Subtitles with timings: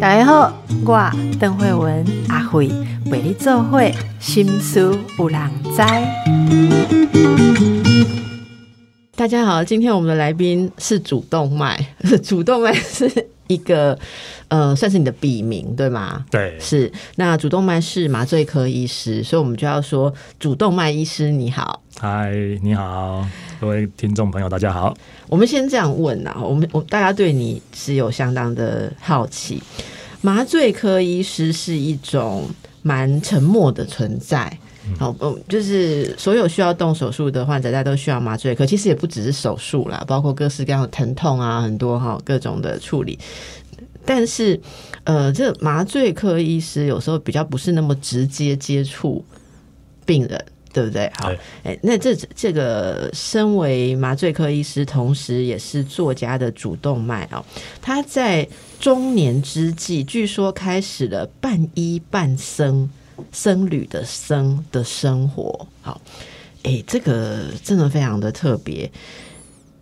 [0.00, 0.52] 大家好，
[0.84, 2.70] 我邓慧文阿慧
[3.10, 5.82] 为你做会心思有人知。
[9.16, 11.86] 大家好，今天我们的来宾是主动脉，
[12.22, 13.08] 主动脉是
[13.46, 13.98] 一个
[14.48, 16.24] 呃，算是你的笔名对吗？
[16.30, 16.90] 对，是。
[17.16, 21.82] 那主动脉是麻醉科医师，所以我们就要说主动脉医师你好。
[21.98, 22.32] 嗨，
[22.62, 23.26] 你好，
[23.60, 24.96] 各位听众朋友，大家好。
[25.28, 29.62] 我们先这样问啊，我们我大家对你是有相当的好奇。
[30.20, 32.48] 麻醉科医师是一种
[32.82, 34.58] 蛮沉默的存在，
[34.98, 38.66] 好，嗯，就是所有需要动手术的患者，大家都需要麻醉科。
[38.66, 43.18] 其实也不只是手术啦，包括各式各样的疼痛啊，很多哈各种的处理。
[44.04, 44.60] 但是，
[45.04, 49.24] 呃，这麻醉科医师有时候比较不是那么直接接触
[50.04, 50.44] 病人。
[50.74, 51.08] 对不对？
[51.18, 57.44] 好，哎，那这这个身为麻醉科医师，同时也是作家的主动脉哦，
[57.80, 58.44] 他在
[58.80, 62.90] 中年之际，据说开始了半医半僧
[63.32, 65.66] 僧侣的僧的生活。
[65.82, 66.00] 好，
[66.62, 68.90] 哎，这个真的非常的特别。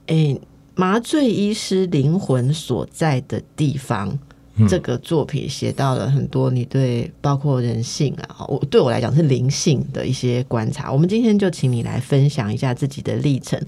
[0.06, 0.38] 哎，
[0.74, 4.18] 麻醉医师灵魂所在的地方。
[4.68, 10.92] 这个作品写到了很多你对包括人性啊，我对我来讲是灵性的一些观察。
[10.92, 13.58] 我们今天就请你来分享一下自己的历程。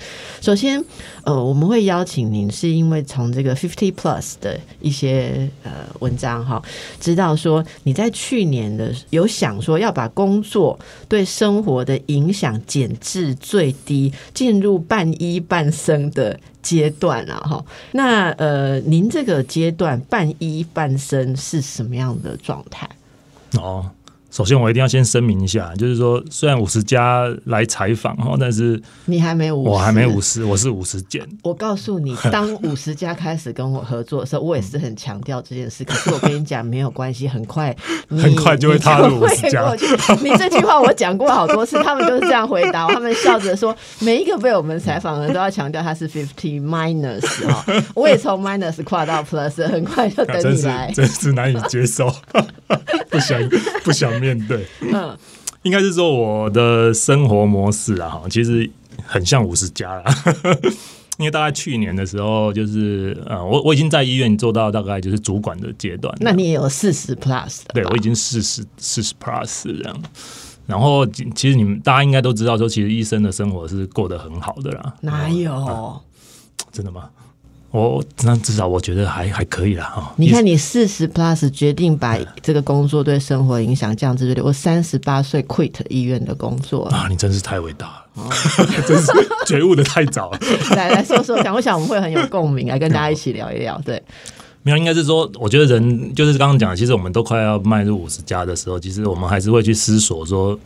[0.41, 0.85] 首先，
[1.25, 6.63] 呃，我们会邀请您，是因为从这个 Fifty Plus 的一些呃文章哈，
[7.01, 16.39] 知道说你在去年的有想说要把工作对生活的影响减至最低，进入半一半生的。
[16.65, 22.89] 阶段啊，哈，那呃，您这个阶段半医半生是什么样的状态？
[23.59, 23.89] 哦。
[24.35, 31.23] 首先，我一定要先声明一下，就是说，虽然五十家来采访哈，但是你还没五，我还没五十，我是五十减。
[31.45, 35.85] 我告诉你， 当五十家开始跟我合作的时候，我也是很强调这件事。
[35.87, 37.73] 可是我跟你讲，没有关系，很快，
[38.11, 39.73] 很快就会踏入五十家。
[40.21, 52.13] 你这句话我讲过好多次，他们都是这样回答，他们笑着说，每一个被我们采访的人都要强调他是 fifty minus 哈，我也从 minus 跨到 plus，很快就等你来，真是难以接受，
[53.09, 53.41] 不想
[53.85, 54.24] 不想。
[54.25, 55.17] 面对，嗯，
[55.63, 58.69] 应该是说我的生活模式啊，哈，其实
[59.07, 60.05] 很像五十加了，
[61.19, 70.03] 因为大概去年的时候，就是呃，我我已经在医院做到大概就是主管的阶段，那你也有四十 plus，对我已经四十四十 plus 这样，
[70.67, 76.01] 然后其实你们大家应该都知道，说其实医生的生活是过得很好的啦，哪有？
[76.73, 77.09] 真的吗？
[77.75, 80.15] 我那至少我觉得还还可以了哈。
[80.17, 87.09] 你看，你四十 plus 决定把这个工作对生活影响降至最低，我三十八岁 quit 医院的工作啊！
[87.11, 88.31] 你真是太伟大了，
[88.87, 89.11] 真是
[89.45, 90.39] 觉悟的太早了。
[90.77, 94.01] 来来说说，讲，我想我们会很有共鸣，来跟大家一起聊一聊，对。
[94.67, 100.59] 没有，应该是说，我觉得人就是刚刚讲，其实我们都快要迈入五十加的时候，其实我们还是会去思索说，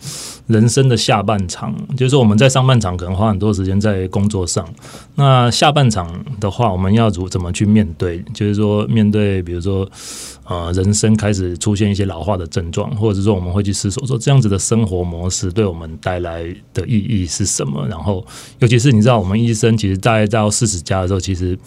[0.46, 4.72] 人生的下半场，就是说我们在上半场可能花很多时间在工作上，
[5.16, 8.22] 那下半场的话，我们要怎怎么去面对？
[8.32, 9.90] 就是说，面对比如说，
[10.44, 17.84] 呃，人生开始出现一些老化的症状，或者是说，我们会去思索说，这样子的生活模式对我们带来的意义是什么？
[17.88, 18.24] 然后，
[18.60, 21.58] 尤其是你知道，我们医生其实在到四十加的时候，其实。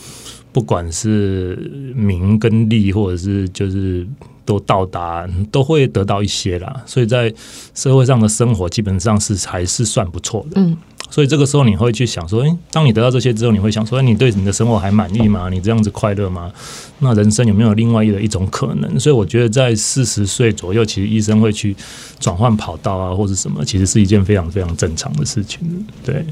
[0.51, 1.55] 不管是
[1.95, 4.05] 名跟利，或者是就是
[4.43, 6.83] 都到达，都会得到一些啦。
[6.85, 7.33] 所以在
[7.73, 10.59] 社会上的生活基本上是还是算不错的。
[10.59, 10.75] 嗯，
[11.09, 15.47] 所以这个时候你会去想说，诶，当你得到这些之后，你会想说，你对你的生活还满意吗？
[15.49, 16.51] 你这样子快乐吗？
[16.99, 18.99] 那人生有没有另外的一种可能？
[18.99, 21.75] 所以我觉得在四十岁左右，其实医生会去
[22.19, 25.87] 转换跑道啊，或者什么，其实是一件非常非常正常的事情。
[26.03, 26.25] 对。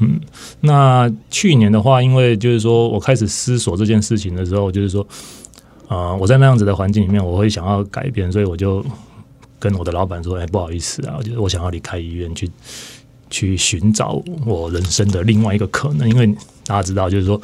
[0.00, 0.20] 嗯，
[0.60, 5.06] 那去年的话，因为就是说我开始思索这件事情的时候，就是说，
[5.88, 8.84] 呃，我在那样子的环境里面，我会想要改变，所以我就
[9.58, 12.50] 跟我的老板说：“哎，不好意思啊，就是我想要离开医院，去
[13.28, 16.08] 去寻找我人生的另外一个可能。
[16.08, 16.26] 因为
[16.64, 17.38] 大家知道，就是说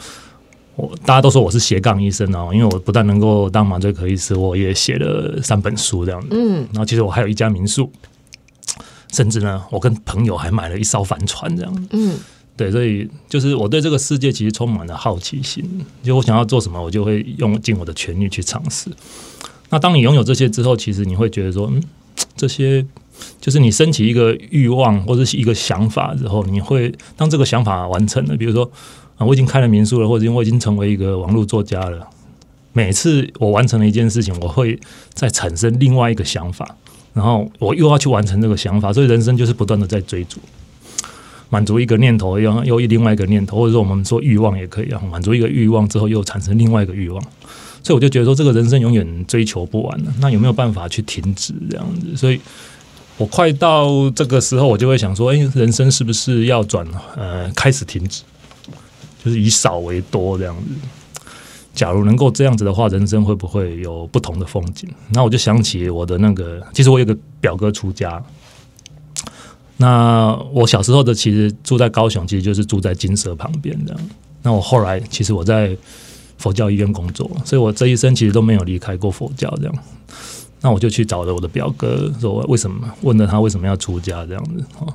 [0.77, 6.29] 我大家都说我是斜杠医生哦，因为我不但能够当麻醉科医师，我也写了三本书这样子。
[6.31, 7.93] 嗯，然后其实我还有一家民宿，
[9.13, 11.87] 甚至呢，我跟朋友还买了一艘帆船这样。
[11.91, 12.17] 嗯。
[12.57, 15.63] 对，所以就是我对这个世界其实充满了好奇心，
[16.03, 18.91] 就我想要做什么，我就会用尽我的全力去尝试。
[19.69, 21.83] 那当你拥有这些之后，其实你会觉得说，嗯，
[22.35, 22.85] 这些
[23.41, 28.71] 就是你升起一个欲望或者是一个想法之后，你会当这个想法完成了，比如说
[29.19, 32.09] 啊，我已经开了民宿了，或者因为我已经成为一个网络作家了。
[32.73, 34.79] 每次我完成了一件事情，我会
[35.13, 36.77] 再产生另外一个想法，
[37.13, 40.39] 然后我又要去完成这个想法，所以人生就是不断的在追逐。
[41.57, 47.23] 满足一个念头，又又另外一个念头，或者说我们说欲望也可以啊，满足一个欲望之后又产生另外一个欲望，
[47.83, 52.15] 所以我就觉得说这个人生永远追求不完的，那有没有办法去停止这样子？
[52.15, 52.39] 所以
[53.17, 56.87] 我快到这个时候，我就会想说，哎，人生是不是要转
[57.17, 58.23] 呃开始停止，
[59.25, 61.31] 就是以少为多这样子？
[61.73, 64.87] 假如能够这样子的话，人生会不会有不同的风景？
[65.09, 68.23] 那我就想起我的那个，其实我有个表哥出家。
[69.77, 74.01] 那我小时候的其实住在高雄，其实就是住在金蛇旁边这样。
[74.43, 75.77] 那我后来其实我在
[76.39, 79.75] 佛教医院工作，所以我这一生其实都没有离开过佛教这样。
[80.61, 82.89] 那我就去找了我的表哥，说为什么？
[83.03, 84.87] 问了他为什么要出家这样子啊？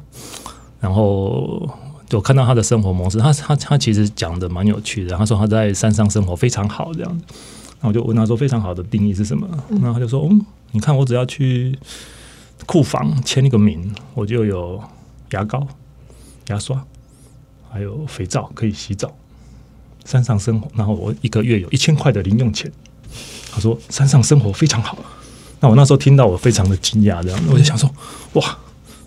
[0.79, 1.69] 然后。
[2.11, 5.15] 就看到他的生活模式，他他他其实讲的蛮有趣的。
[5.15, 7.23] 他说他在山上生活非常好这样子，
[7.79, 9.47] 那我就问他说非常好的定义是什么？
[9.69, 11.73] 那他就说，嗯，你看我只要去
[12.65, 14.81] 库房签一个名，我就有
[15.31, 15.67] 牙膏、
[16.47, 16.81] 牙刷，
[17.69, 19.11] 还有肥皂可以洗澡。
[20.03, 22.71] 山上生活，然后我一个月有一千块的零用钱。
[23.51, 24.97] 他说山上生活非常好。
[25.59, 27.87] 那我那时候听到我非常的惊讶，这样我就想说，
[28.33, 28.57] 哇，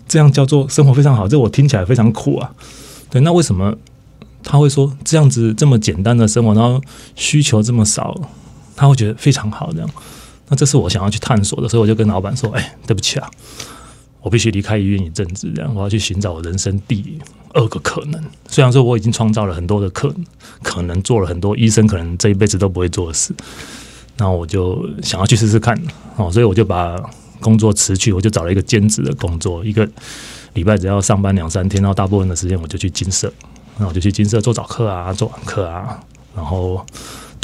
[0.07, 1.27] 这样叫做生活非常好？
[1.27, 2.53] 这我听起来非常苦啊。
[3.09, 3.75] 对，那为什么
[4.41, 6.81] 他会说这样子这么简单的生活，然后
[7.15, 8.15] 需求这么少，
[8.75, 9.89] 他会觉得非常好这样？
[10.47, 13.29] 那这是我想要去探索的，所以我就跟老板说：“哎，对不起啊，
[14.21, 17.19] 我必须离开医院一阵子，这样我要去寻找我人生第
[17.53, 18.23] 二个可能。
[18.47, 20.13] 虽然说我已经创造了很多的可
[20.61, 23.33] 可能，做了很多医生可能这一辈子都不会做的事，
[24.17, 25.79] 那我就想要去试试看
[26.15, 26.97] 哦，所以我就把
[27.39, 29.87] 工作辞去，我就找了一个兼职的工作，一个。
[30.53, 33.29] 礼拜只要上班两三天，然后大部分的时间我就去金色，
[33.77, 35.99] 那我就去金色做早课啊，做晚课啊，
[36.33, 36.85] 然后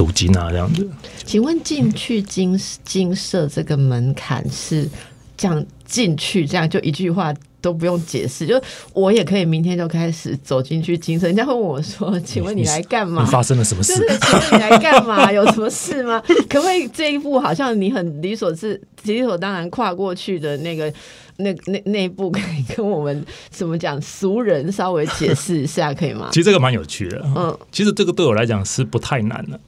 [0.01, 0.89] 读经啊这样子。
[1.25, 4.89] 请问进去金金色这个门槛是
[5.37, 7.31] 这样进去，这样就一句话？
[7.61, 8.59] 都不用解释，就
[8.91, 11.29] 我也可以明天就开始走进去精神。
[11.29, 13.23] 人家会问我说：“请问你来干嘛？
[13.23, 13.93] 发生了什么事？
[14.19, 15.29] 请问你来干嘛？
[15.31, 16.19] 有什么事吗？
[16.49, 20.91] 可不可以这一步好像你很理所是理所当然跨过去的那个
[21.37, 26.29] 那那那一步，可以跟我们怎么讲俗人稍微解释一下，可以吗？
[26.31, 27.21] 其实这个蛮有趣的。
[27.35, 29.59] 嗯，其实这个对我来讲是不太难的。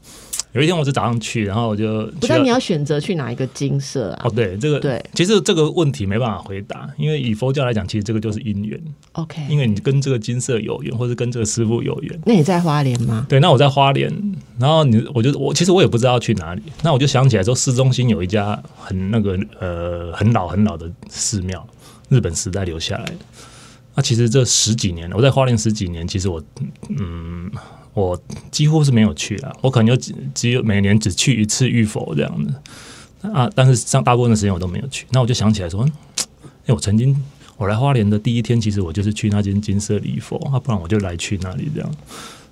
[0.53, 4.25] 有一天我是早上去，然后我就不知道你要选择去哪一个金色啊？
[4.25, 8.79] 哦，对，这个对，其实这个问题没办法回答，因为以佛教来讲，其实这个就是因缘。
[9.13, 12.19] OK，因为你跟这个金色有缘，或是跟这个师傅有缘。
[12.25, 13.25] 那你在花莲吗？
[13.27, 14.13] 对，那我在花莲，
[14.59, 21.67] 然后你，我就我其实我也不知道去哪里，那我就想起来说，市中心有一家很那个呃很老很老的寺庙，
[22.09, 23.17] 日本时代留下来的。
[23.95, 26.39] 那其实这十几年，我在花莲十几年，其实我
[26.89, 27.49] 嗯。
[27.93, 28.19] 我
[28.49, 35.05] 几乎是没有去了，我可能就只只有每年只去一次玉佛这样子啊，但是上大部分的时间我都没有去。
[35.11, 35.87] 那我就想起来说，
[36.65, 37.15] 哎，我曾经
[37.55, 41.89] 我来花莲的第一天，其实我就是去那间金色礼佛啊，不然我就来去那里这样。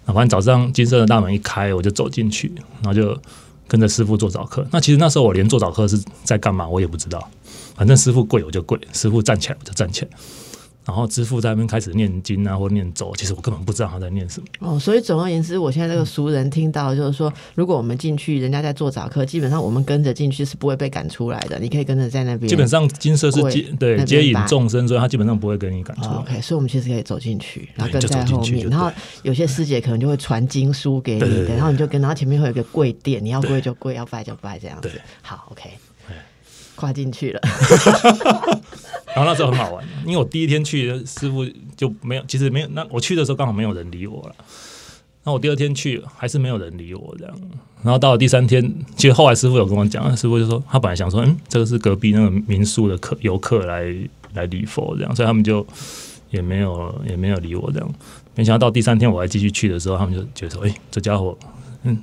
[0.05, 2.51] 那反正早上金色的大门一开，我就走进去，
[2.81, 3.19] 然后就
[3.67, 4.65] 跟着师傅做早课。
[4.71, 7.29] 那其实那时候我连做早课是在干嘛，我也不知道。
[7.75, 10.11] 反正师傅跪我就跪，师傅站起来我就站起来。
[10.85, 14.47] 然后支付在那边开始念经啊，或念咒，其实我根本不知道他在念什么。
[14.59, 21.59] 哦，所以总而言之，我现在这个俗人听到就是说，如果我们进去，人家在做早课，基本上我们跟着进去是不会被赶出来的。
[21.59, 22.49] 你可以跟着在那边。
[22.49, 26.15] 基本上金色是接对接引众生，所以他基本上不会跟你赶出来。
[26.15, 28.67] OK，所以我们其实可以走进去，然后跟在后面。
[28.69, 28.91] 然后
[29.23, 34.89] 有些师姐可能就会传经书给你，然后你就跟，然后前面会有一个跪垫，你要跪就跪，要拜就拜，这样子。
[35.21, 35.69] 好，OK。
[36.81, 37.39] 跨进去了，
[39.13, 41.45] 然后那时候很好玩，因为我第一天去，师傅
[41.77, 42.67] 就没有，其实没有。
[42.69, 44.35] 那我去的时候刚好没有人理我了。
[45.23, 47.39] 那我第二天去还是没有人理我这样。
[47.83, 53.95] 然后到了第三天，其实后来师傅有跟我讲，师傅就说他本来想说，嗯，这个是隔壁那个民宿的客游客来
[54.33, 55.63] 来礼佛这样，所以他们就
[56.31, 57.87] 也没有也没有理我这样。
[58.33, 61.37] 没想到到第三天我还继续去的时候，他们就觉得说，哎，这家伙，
[61.83, 61.95] 嗯。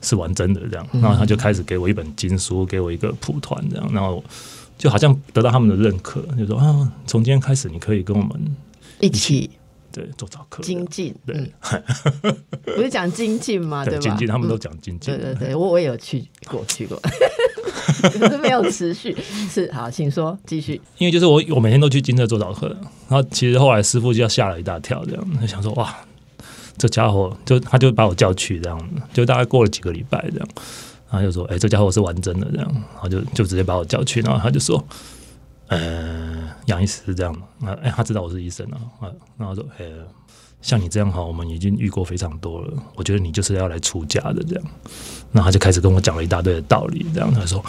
[0.00, 4.22] 是玩真的这样，然后他就开始给我一本经书，给我一个蒲团这样，然后
[4.78, 8.56] 就好像得到他们的认可，就说啊，从今天开始你可以跟我们
[9.00, 9.50] 一起
[9.92, 11.50] 对做早课精进，对，
[12.76, 13.84] 不是讲精进吗？
[13.84, 14.00] 对吧？
[14.00, 17.00] 精进他们都讲精进，对对对， 我我也有去过去过，
[18.10, 19.16] 是没有持续，
[19.50, 20.80] 是好，请说继续。
[20.98, 22.68] 因为就是我我每天都去金色做早课，
[23.08, 25.96] 然后其实后来师傅就要吓了一大跳，这样就想说哇。
[26.78, 30.48] 这家伙就他就把我叫去这样，就大概过了几个礼拜这样，
[31.10, 34.82] 然后就说：“哎，这家伙是完整的这样。”然后就就直接把我叫去，然后他就说
[35.68, 39.84] ：“呃，杨医师是这样啊，哎，他知道我是医生啊，啊，然后说：哎，
[40.60, 44.64] 像你这样哈，我们已经遇过非常多了，我觉得你就是要来出家的这样。”
[45.32, 47.64] 然后他就开始跟我讲了一大堆的道理，这样他说：“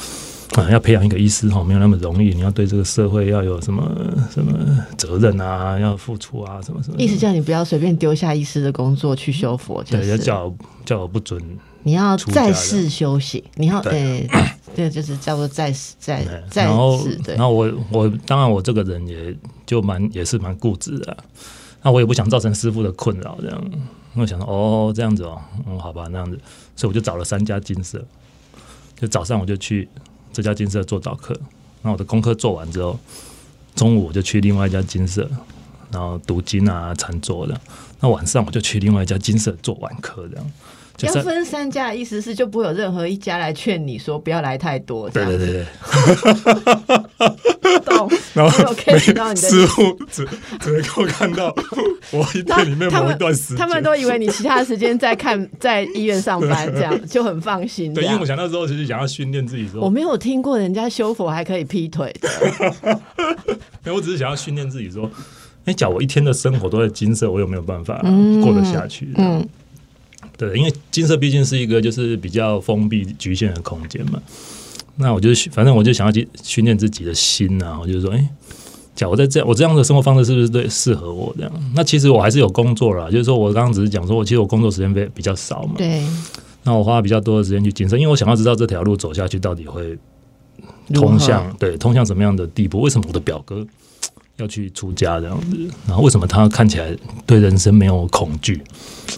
[0.55, 2.33] 啊，要培养一个医师哈，没有那么容易。
[2.33, 3.83] 你要对这个社会要有什么
[4.31, 4.53] 什么
[4.97, 6.97] 责任啊，要付出啊，什么什么。
[6.97, 10.51] 意思叫你不要随便丢下医师的工作去修佛，就对，是叫
[10.85, 11.41] 叫我不准。
[11.83, 14.29] 你要再世修行，你要对诶，
[14.75, 19.33] 对，就是叫做再世再对再然后世，对然，后我我当然我这个人也
[19.65, 21.17] 就蛮也是蛮固执的啊、
[21.83, 23.63] 那我也不想造成师傅的困扰，这样。
[24.15, 26.37] 我想说，哦，这样子哦，嗯，好吧，那样子，
[26.75, 28.03] 所以我就找了三家金色，
[28.99, 29.87] 就早上我就去
[30.37, 31.33] 这家金色做早课，
[31.81, 32.99] 然后我的功课做完之后，
[33.73, 35.27] 中午我就去另外一家金色，
[35.91, 37.59] 然后读经啊、禅坐的。
[37.99, 40.51] 那晚上我就去另外一家金色做晚课，这样。
[40.95, 45.65] 就要是分三家，意思是就不会有任何一家来劝你说不要来太多，对对对对，
[47.17, 48.09] 懂？
[48.33, 50.27] 然后我有 get 到你的师傅只
[50.59, 51.53] 只能够看到
[52.11, 57.93] 我一那天里面某一段时间，他们都以为你其他的时间在看在医院上班，这样就很放心。
[57.93, 63.01] 这对，因为我想那时候其实想要训练自己说，我没有听过人家修佛还可以劈腿的，
[63.83, 65.09] 没有我只是想要训练自己说，
[65.65, 69.09] 哎，假如我一天的生活都在金色，我有没有办法嗯过得下去？
[69.17, 69.47] 嗯，
[70.37, 74.21] 对，因为金色毕竟是一个就是比较封闭局限的空间嘛。
[74.97, 78.29] 那我就反正我就想要去训练自己的心啊，我就说，哎、
[78.95, 81.51] 假如我在这样我这样的生活方式是不是对适合我这样？
[81.75, 86.03] 那其实我还是有工作啦，就是说我刚刚只是讲说，我其实我工作时间比比较少嘛，对，
[86.63, 89.97] 那我花比较多的时间去谨慎，因为我想要知道这条路走下去到底会
[90.93, 92.81] 通向对通向什么样的地步？
[92.81, 93.65] 为什么我的表哥
[94.37, 95.57] 要去出家这样子？
[95.87, 98.61] 然后为什么他看起来对人生没有恐惧？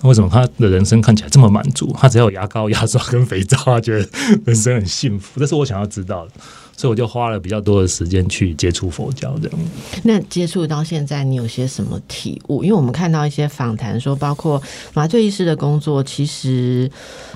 [0.03, 1.95] 为什么他的人生看起来这么满足？
[1.99, 4.09] 他只要有牙膏、牙刷跟肥皂，他觉得
[4.45, 5.39] 人生很幸福。
[5.39, 6.31] 这是我想要知道的，
[6.79, 9.59] 所以我就花了比较多的时间去接触佛教这样。
[10.01, 12.63] 那接触到现在，你有些什么体悟？
[12.63, 14.61] 因为我们看到一些访谈说，包括
[14.93, 16.89] 麻醉医师的工作，其实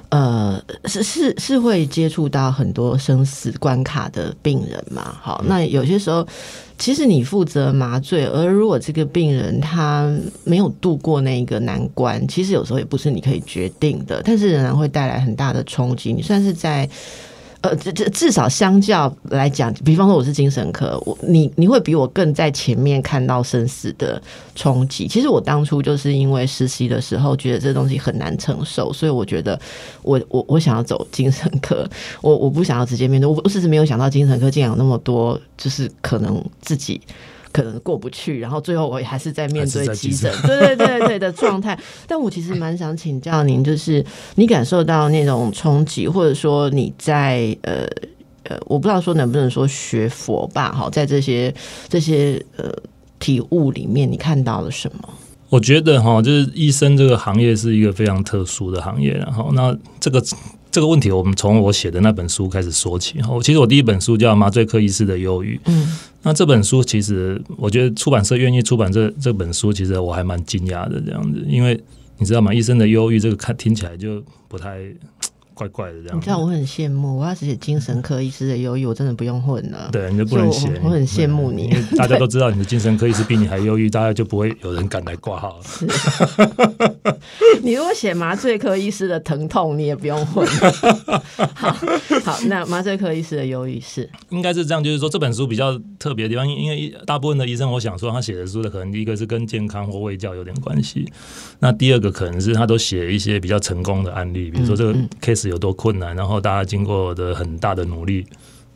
[0.07, 5.13] 呃是是是会接触到很多生死关卡的病人嘛。
[5.21, 6.25] 好，那有些时候。
[6.75, 10.11] 其实你负责麻醉，而如果这个病人他
[10.43, 16.11] 没有度过那一个难关，其实有时候也不是你可以决定的，但是仍然会带来很大的冲击。
[16.11, 16.89] 你算是在
[17.63, 24.21] 呃，这这至少相较来讲，比方说我是精神科，我你你会比我更在前面看到生死的
[24.53, 25.07] 冲击。
[25.07, 29.57] 其实我当初就是因为实习的时候觉得这东西很难承受，所以我觉得
[30.01, 31.89] 我我我想要走精神科，
[32.21, 33.25] 我我不想要直接面对。
[33.25, 36.99] 我我只是没有想到精神科竟然有那么多，就是可能自己。
[37.53, 41.79] 可能过不去，然后最后我也还是在面对急急诊， 对对对对的状态。
[42.05, 44.03] 但我其实蛮想请教您，就是
[44.35, 47.85] 你感受到那种冲击，或者说你在呃
[48.45, 51.53] 呃，我不知道说能不能说学佛吧，哈，在这些
[51.87, 52.69] 这些呃
[53.19, 55.09] 体悟里面，你看到了什么？
[55.49, 60.19] 我觉得哈，就是医生这个行业是一个非常特殊的行业，然后那这个
[60.73, 63.21] 这个问题，我们从我写的那本书开始说起。
[63.29, 71.79] 我，其实我第一本书叫《麻醉科医师的忧郁》，嗯，那这本书其实我觉得出版社愿意出版这这本书，其实我还蛮惊讶的这样子，因为
[72.17, 72.51] 你知道吗？
[72.51, 74.79] 医生的忧郁这个看听起来就不太
[75.69, 76.29] 怪怪的这样你知。
[76.29, 79.89] 道我很羡慕，我要是写精神科医师的忧郁，我真的不用混了。
[79.91, 80.67] 对，你就不能写。
[80.81, 85.63] 我我很羡慕你因为大家都知道你的精神科医师比你还忧郁， 大家就不会有人敢来挂号了。
[87.63, 90.45] 你如果写麻醉科医师的疼痛，你也不用混。
[91.55, 91.71] 好，
[92.23, 101.09] 好，那麻醉科医师的忧郁是应该是这样，就是说这本书比较特别的地方，因因为大部分的医生，我想说他写的书的可能第一个是跟健康或卫教有点关系，
[101.59, 108.25] 那第二个可能是他都写一些比较成功的案例，比如说这个嗯 case 有多困难，然后大家经过的很大的努力，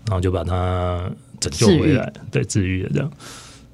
[0.07, 3.12] 然后就把它拯救回来，对，治愈了这样。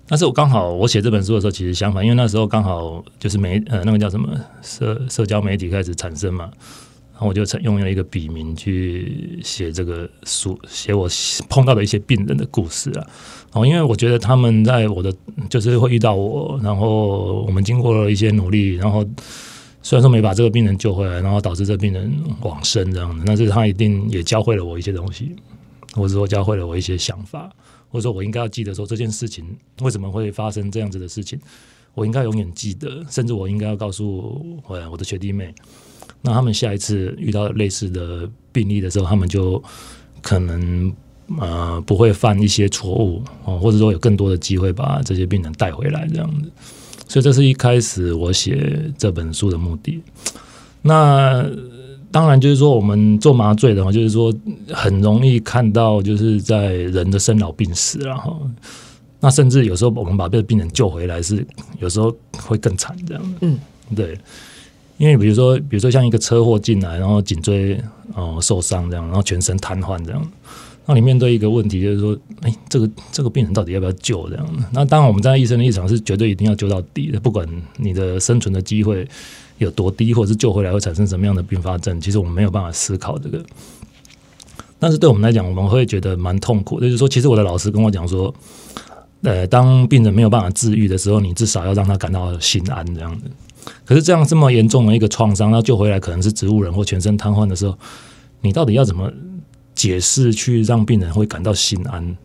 [0.06, 4.30] 但是我刚好我写这本书的时候，其实相反，因为那时候刚好就是媒呃那个叫什么
[4.62, 6.52] 社社交媒体开始产生嘛，
[7.14, 11.08] 然后我就用了一个笔名去写这个书，写我
[11.48, 13.08] 碰到的一些病人的故事啊。
[13.54, 15.12] 哦，因为我觉得他们在我的
[15.50, 19.06] 就是会遇到我，然后我们经过了一些努力，然后
[19.84, 22.12] 虽然说没把这个病人救回来，然后导致这病人
[22.42, 25.36] 往生这样子，但是他一定也教会了我一些东西，
[25.94, 27.52] 或者说教会了我一些想法，
[27.90, 29.46] 或者说我应该要记得说这件事情
[29.82, 31.38] 为什么会发生这样子的事情，
[31.94, 35.54] 我应该永远记得，甚至我应该要告诉我我的学弟妹。
[36.22, 39.62] 那他们下一次遇到类似的病例的时候，他们就
[40.22, 40.94] 可能
[41.38, 46.50] 呃不会犯一些错误哦，或者说有更多的机会把这些病人带回来这样子。
[47.14, 50.02] 所以这是一开始我写这本书的目的。
[50.82, 51.46] 那
[52.12, 54.34] 当然就是说，我们做麻醉的话，就是说
[54.70, 58.42] 很容易看到就是在人的生老病死，然后
[59.20, 61.46] 那甚至有时候我们把这个病人救回来，是
[61.78, 63.36] 有时候会更惨这样。
[63.42, 63.60] 嗯，
[63.96, 64.18] 对。
[64.98, 67.76] 因为比如说，比如说像一个车祸进来，然后颈椎
[68.16, 70.32] 哦、呃受伤这样，然后全身瘫痪这样，
[70.86, 74.28] 那你面对一个问题，就是说，哎，这个这个病人到底要不要救？
[74.30, 77.48] 这样，那当然，我们在医生的立场是绝对一定要救到底的，不管
[77.78, 79.08] 你的生存的机会
[79.60, 83.42] 有多低，或者是救回来会产生什么样的并发症，其实我们没有办法思考这个。
[84.78, 86.82] 但是对我们来讲，我们会觉得蛮痛苦。
[86.82, 88.36] 就是说，其实我的老师跟我讲说，
[89.22, 93.32] 呃，当病人没有办法治愈的时候，你至少要让他感到心安这样子。
[93.86, 97.78] 可是这样这么严重的一个创伤，那救回来可能是植物人或全身瘫痪的时候，
[98.42, 99.10] 你到底要怎么？
[99.76, 102.16] 解释去让病人会感到心安，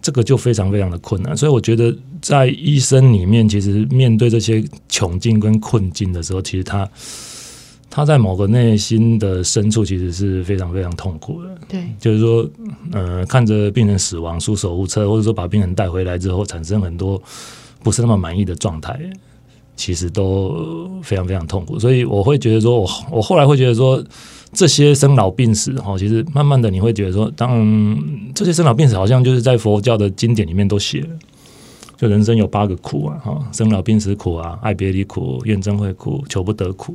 [0.00, 1.36] 这个就非常非常的困难。
[1.36, 6.88] 所以我觉得，在医生里面，其实面对这些窘境跟困境的时候，其实他
[7.90, 11.48] 他在某个内心的深处，其实是非常非常痛苦的。
[11.68, 12.48] 对，就是说，
[12.92, 17.20] 呃，看着病人死亡，束手无策，或者说把病人带回来之后，产生很多
[17.82, 18.98] 不是那么满意的状态，
[19.76, 21.78] 其实都非常非常痛苦。
[21.78, 24.02] 所以我会觉得说，我我后来会觉得说。
[24.52, 27.96] 这些生老病死，哈，其实慢慢的你会觉得说，当
[28.34, 31.08] 这些生老病死好像就是在佛教的经典里面都写了，
[31.96, 36.92] 就人生有八个苦啊，哈，生老病死苦啊，爱别离苦，怨憎会苦，求不得苦。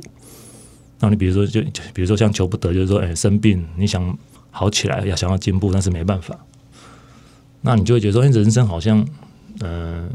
[1.00, 1.62] 那你比如说，就
[1.94, 4.16] 比如说像求不得，就是说，哎，生病你想
[4.50, 6.38] 好起来，要想要进步，但是没办法，
[7.62, 9.06] 那你就会觉得说，哎，人生好像，
[9.60, 10.10] 嗯，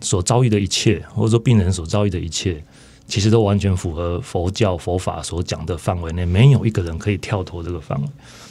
[0.00, 2.62] 所遭遇的一切，或者说病人所遭遇的一切。
[3.06, 8.08] 其实都完全符合佛教佛法所讲的范围内，没有一个人可以跳脱这个范围。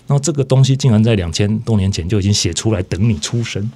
[0.08, 3.70] 然后这个东西竟然在两千多年前就已经写出来，等你出生。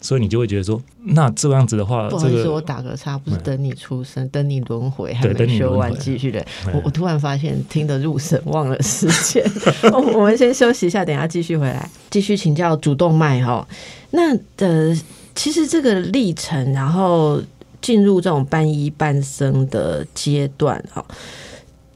[0.00, 6.44] 所以你就会觉得说，那这样子的话，不好意思，我打个岔，不是等你出生，等你轮回，还没修完继续的。
[6.72, 9.44] 我我突然发现听得入神，忘了时间。
[10.14, 13.66] 我们先休息一下，等下继续回来，继续请教主动脉哈。
[14.10, 14.96] 那呃，
[15.34, 17.40] 其实这个历程，然后。
[17.80, 21.04] 进入这种半医半生的阶段，哈，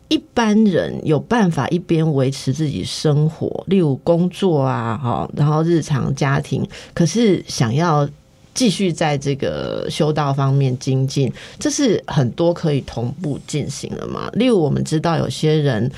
[0.08, 8.08] 一般人有办法一边维持自己生活，例如工作啊，哈，然后日常家庭，可是想要
[8.54, 14.30] 继续在这个修道方面精进，这是很多可以同步进行的嘛？
[14.34, 15.90] 例如我们知道有些人。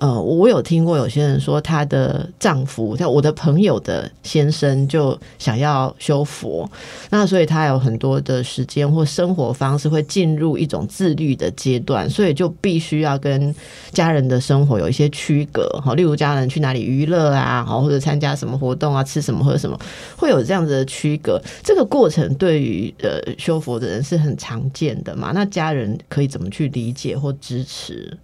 [0.00, 6.66] 呃，我有听过有些人说，她的丈夫，像我的朋友的先生，就想要修佛，
[7.10, 13.54] 那所以他有很多的时间或生活方式会进入一种自律的阶段，所以就必须要跟
[13.92, 19.78] 家人的生活有一些区隔，好，例如家人去哪里娱乐啊，好，或者参加什么活动啊，吃什么喝什么，
[20.16, 21.38] 会有这样子的区隔。
[21.62, 25.32] 这个过程对于呃修佛的人是很常见的嘛？
[25.34, 28.16] 那家人可以怎么去理解或支持？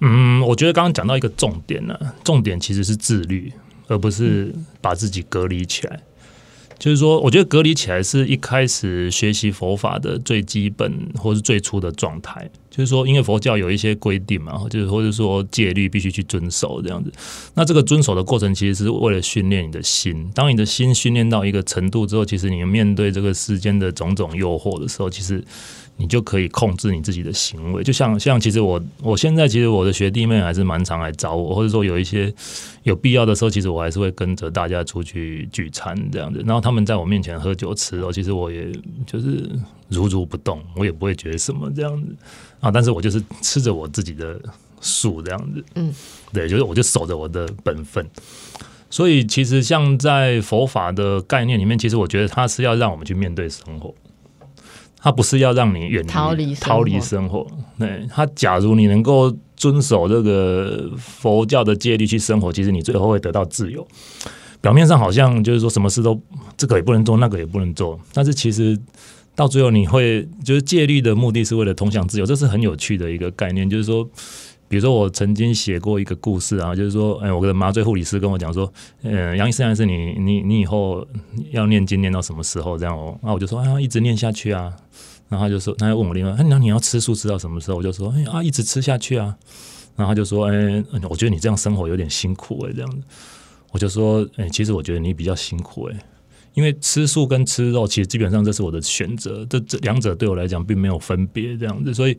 [0.00, 3.52] 嗯，我觉得刚刚讲到一个重点呢，重点其实是自律，
[3.86, 6.00] 而不是把自己隔离起来。
[6.78, 12.50] 就是说，我觉得隔离起来是一开始学习佛法的最基本或是最初的状态。
[12.70, 17.12] 就是说，因为佛教有一些规定嘛，就是或者说戒律必须去遵守这样子。
[17.52, 20.30] 那这个遵守的过程，其实是为了训练你的心。
[20.34, 25.44] 当你的心训练到一个程度之后，其实你面对这个世间的种种诱惑的时候，其实。
[26.00, 32.32] 你就可以控制你自己的行为，就像像其实我我现在其实我的学弟妹还是蛮常来找我，或者说有一些
[32.84, 36.42] 有必要的时候，其实我还是会跟着大家出去聚餐这样子。
[36.46, 38.72] 然后他们在我面前喝酒吃肉，其实我也
[39.06, 39.46] 就是
[39.88, 42.16] 如如不动，我也不会觉得什么这样子
[42.60, 42.70] 啊。
[42.70, 44.40] 但是我就是吃着我自己的
[44.80, 45.94] 素这样子，嗯，
[46.32, 48.08] 对，就是我就守着我的本分。
[48.88, 53.94] 所以其实像在佛法的概念里面，其实我觉得它是要让我们去面对生活。
[55.02, 57.46] 他不是要让你远离逃离逃离生活，
[57.78, 63.86] 对他，假如你能够遵守这个佛教的戒律去生活，其实你最后会得到自由。
[64.60, 66.20] 表面上好像就是说什么事都
[66.56, 68.78] 这个也不能做，那个也不能做，但是其实
[69.34, 73.68] 到最后你会就是戒律的目的是为了通向自由，这是很有趣的一个概念。
[73.70, 74.06] 就是说，
[74.70, 81.04] 比如说我曾经写过一个故事啊，就是说，哎，我的麻醉护理师跟我讲说，嗯，杨医生还是你你你以后
[81.50, 83.18] 要念经念到什么时候这样哦？
[83.20, 84.72] 那我就说，哎，一直念下去啊。
[85.28, 87.78] 然后他就说，他又问我另外，那你要吃素吃到什么时候？
[87.78, 89.36] 我就说，哎啊，一直吃下去啊。
[89.96, 93.02] 然后他就说，哎，我觉得你这样生活有点辛苦哎，这样子。
[93.72, 95.98] 我就说，哎，其实我觉得你比较辛苦哎，
[96.54, 101.92] 因为吃素跟吃肉，其实基本上这是我的选择，这这两者对我来讲并没有分别这样子。
[101.92, 102.16] 所以，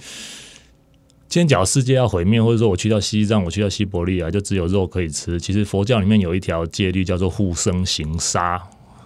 [1.32, 5.40] 今天假如世界要毁灭，或者说我去到西藏，我去到西伯利亚，就只有肉可以吃。
[5.40, 8.62] 其实佛教里面有一条戒律叫做护生行杀。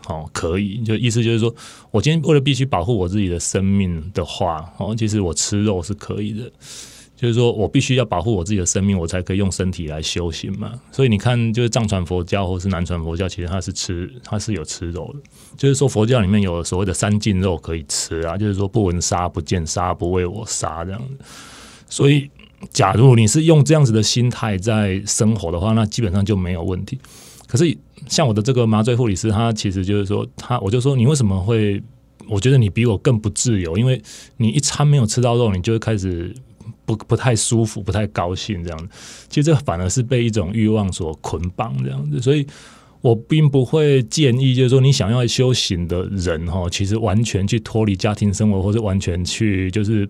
[0.07, 1.53] 哦，可以，就意思就是说，
[1.91, 6.51] 我今天为了必须保护我自己的生命的话，哦，其实我吃肉是可以的，
[7.15, 10.73] 就是说我必须要保护我自己的生命，我才可以用身体来修行嘛。
[10.91, 15.19] 所以你看，就是藏传佛教或是南传佛教，其实它是吃，它是有吃肉的，
[15.55, 21.01] 就是说佛教里面有所谓的三净肉可以吃啊，就是说不闻杀、不见杀、不为我杀这样。
[21.87, 22.29] 所以，
[22.71, 26.97] 假如你是用这样子的心态在生活的话，那基本上就没有问题。
[27.47, 27.77] 可是
[28.09, 31.81] 像我的这个麻醉护理师，他其实就是说，他我就说你为什么会？
[32.27, 34.01] 我觉得你比我更不自由，因为
[34.37, 36.35] 你一餐没有吃到肉，你就会开始
[36.85, 38.87] 不不太舒服，不太高兴这样子。
[39.29, 42.43] 其实这反而是被一种欲望所捆绑这样子，所以
[43.01, 50.09] 我并不会建议，就是说你想要修行的人哈，其实完全去脱离家庭生活，或者完全去就是。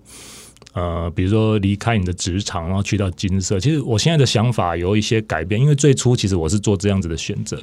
[0.76, 3.58] 呃，比如说离开你的职场，然后去到金色。
[3.62, 7.58] 其实我现在的想法有一些改变，因为最初其实我是做这样子的选择，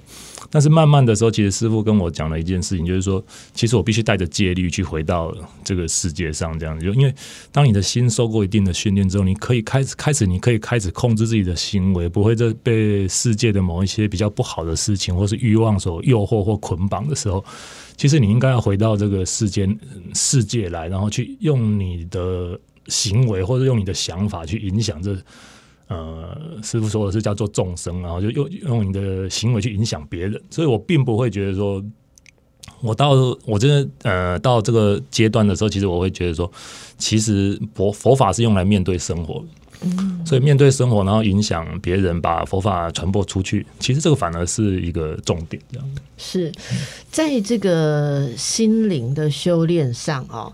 [0.48, 3.22] 但是慢慢的时候，其实师傅跟我讲了一件事情，就是说，
[3.53, 5.31] 其实我必须带着戒律去回到
[5.62, 6.87] 这个世界上，这样子。
[6.87, 7.14] 就因为
[7.51, 17.44] 当你的心受过一定的训练之后，你可以开始开始，你可以开始控制自己的行为，不会再被世界的某一些比较不好的事情或是欲望所诱惑或捆绑的时候，
[17.94, 19.79] 其实你应该要回到这个世间
[20.14, 22.59] 世界来，然后去用你的。
[22.88, 25.16] 行为或者用你的想法去影响这，
[25.88, 31.85] 呃，师傅说的是叫做众生，然后就用用你的行为去影响别人，所以我并不会觉得说，
[32.81, 33.12] 我到
[33.45, 36.51] 我真的呃到这个阶段的时候，其实我会觉得说，
[36.99, 39.45] 其实佛佛法是用来面对生活，
[39.83, 45.88] 嗯，所以面对生活，然后影响别人，把佛法传播出去，其实这个反而是一个重点，这样。
[46.16, 46.51] 是。
[47.11, 50.53] 在这个心灵的修炼上啊。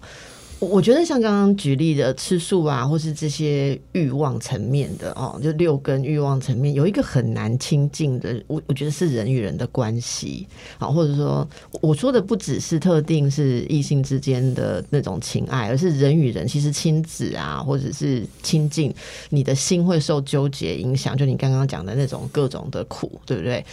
[0.60, 10.46] 我觉得像刚刚举例的吃素啊，或是这些欲望层面的哦，就六根欲望层面，有一个很难亲近的，我我觉得是人与人的关系
[10.78, 11.48] 啊，或者说
[11.80, 18.92] 我说的不只是特定是异性之间的那种情爱，而是人与人其实亲子啊，或者是亲近，
[19.30, 23.64] 你的心会受纠结影响，就你刚刚讲的那种各种的苦，对不对？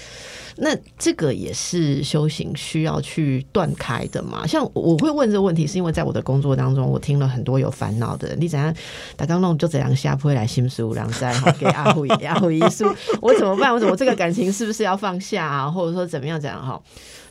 [0.57, 4.47] 那这个也是修行需要去断开的嘛？
[4.47, 8.35] 像我会问这个问题，是因为在我的工作当中，我听了很多有烦恼的。
[8.37, 8.73] 你怎样
[9.15, 12.85] 打刚弄就怎样下铺来心书，然后再给阿虎阿虎一书，
[13.21, 13.71] 我怎么办？
[13.71, 15.69] 我怎么这个感情是不是要放下啊？
[15.69, 16.81] 或者说怎么样怎样哈？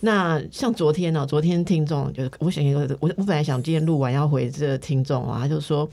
[0.00, 1.26] 那像昨天呢？
[1.26, 5.88] 昨天听众就是我想一个，我我本来想今天录完要回这个听众啊，他就说。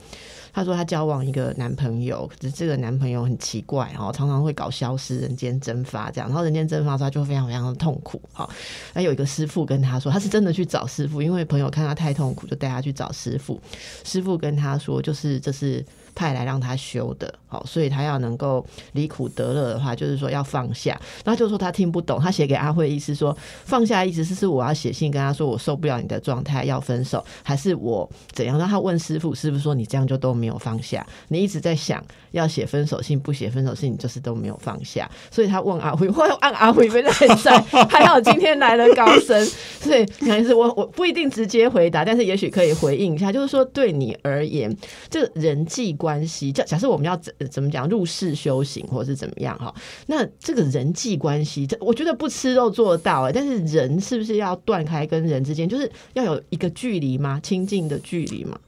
[0.52, 8.20] 她说她交往一个男朋友，可是这个男朋友很奇怪哦，常常会搞消失、人间蒸发这样，然后人间蒸发之后就非常非常的痛苦。
[8.32, 8.50] 好，
[8.92, 13.60] 那有一个师傅跟他说，他是真的去找师傅，因为朋友看他太痛苦，就带他去找师傅。
[14.04, 15.84] 师傅跟他说，就是这是。
[16.14, 20.98] 派来让他修的，好，所以他要能够离苦得乐的话，就是说要放下。
[21.22, 23.36] 然后就说他听不懂，他写给阿慧意思说
[23.66, 28.58] 放下意思是是我要写信跟他说我受不了你的状态要分手，还是我怎样？
[28.58, 35.10] 让他问师傅，师傅说你这样就都没有放下，你一直在想要写分手信，不写分手信，你就是都没有放下。
[35.30, 39.44] 所以他问阿慧， 或按阿慧没在在，还好今天来了高僧，
[39.78, 44.74] 所以可能是我我不一定直接回答，但是也许可以回应一下，就是说对你而言，
[45.10, 45.82] 这人际。
[45.92, 49.74] 关系，假假设我们要怎么讲入世修行，或是怎么样哈？
[50.06, 57.40] 那这个人际关系，这我觉得不吃肉做到哎，但是人是不是要断开跟人之间，就是要有一个距离吗？
[57.42, 58.58] 亲近的距离吗？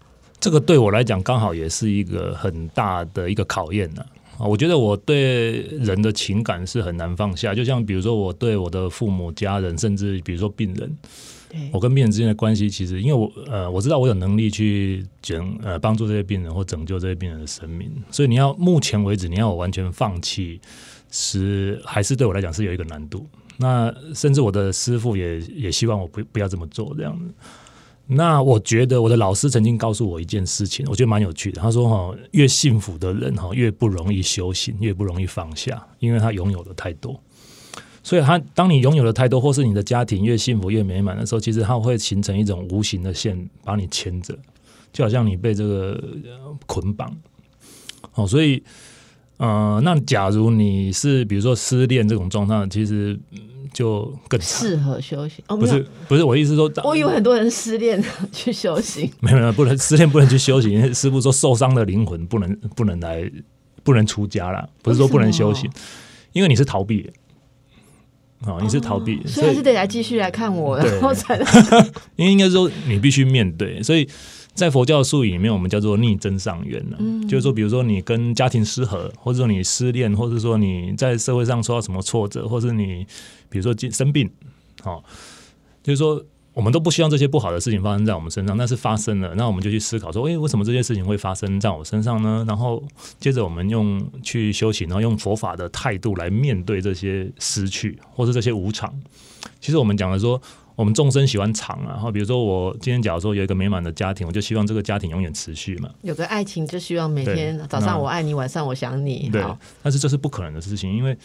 [0.41, 4.05] 这个对我来讲，刚好也是一个很大的一个考验呢。
[4.39, 10.97] 啊，我觉得我对人的情感是很难放下，就像比如说我对我的父母、家人，甚至比如说病人。
[11.73, 20.61] 我跟病人之间的关系，其实因为我呃，我知道我有能力去拯呃帮助这些病人或拯救这些病人的生命，所以你要目前为止你要我完全放弃，
[21.11, 23.27] 是还是对我来讲是有一个难度。
[23.57, 27.33] 那甚至我的师傅也也希望我不不要这么做这样子。
[28.07, 31.63] 那我觉得我的老师曾经告诉我一件事情，我觉得蛮有趣的。
[31.63, 37.19] 他说哈，越幸福的人哈，越不容易修行，越不容易放下，因为他拥有的太多。
[38.07, 44.37] 所以，他当你拥有的太多，或是你的家庭越幸福越美满的时候，其实它会形成一种无形的线，把你牵着，
[44.93, 45.99] 就好像你被这个
[46.67, 47.11] 捆绑。
[48.13, 48.63] 哦，所以，
[49.39, 53.19] 呃，那假如你是比如说失恋这种状态，其实
[53.73, 55.43] 就更适合修行。
[55.49, 60.93] 哦，不是，不是，我意思说，我以为很多人失恋去修行， 没有，没有，不能失恋不能去修行。
[60.93, 63.29] 师傅说，受伤的灵魂不能不能来，
[63.83, 65.71] 不能出家了，不是说不能修行，
[66.35, 67.11] 因为你是逃避。
[68.47, 71.39] 哦，你是逃避，所以还是得来继续来看我，然后才。
[72.17, 74.09] 因为应该说你必须面对，所以
[74.53, 76.99] 在佛教术语里面，我们叫做逆增上缘呢。
[77.29, 83.07] 就是说，比如说你跟家庭失和，或者说你失恋，或者说你在社会上受到什么挫折，或是你
[83.49, 84.31] 比如说生病，
[84.85, 85.03] 哦，
[85.83, 86.23] 就是说。
[86.55, 92.45] 我们都不希望这些不好的事情发生在我们身上，但是发生了，那我们就去思考说，诶，为什么这些事情会发生在我身上呢？
[92.47, 92.81] 然后
[93.19, 98.95] 接着我们用去修行，然后用佛法的态度来面对这些失去或是这些无常。
[99.61, 100.41] 其实我们讲的说，
[100.77, 105.91] 我们众生喜欢长啊，然后比如说我今天假如说有一个美满的家庭，我就希望这个家庭永远持续嘛。
[106.03, 109.29] 有个爱情就希望每天早上我爱你，晚上我想你。
[109.33, 109.45] 对，
[109.83, 111.19] 但是这是不可能的事情，因为。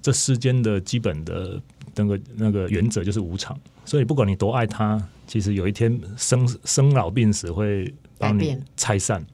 [0.00, 1.60] 这世间的基本的
[1.98, 9.24] 那个那个原则就是无常，所以不管你多爱他，其实有一天生生老病死会帮你拆散。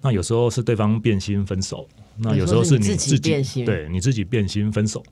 [0.00, 5.02] 那有时候是对方变心分手，那有时候是你你自己变心对你自己变心分手。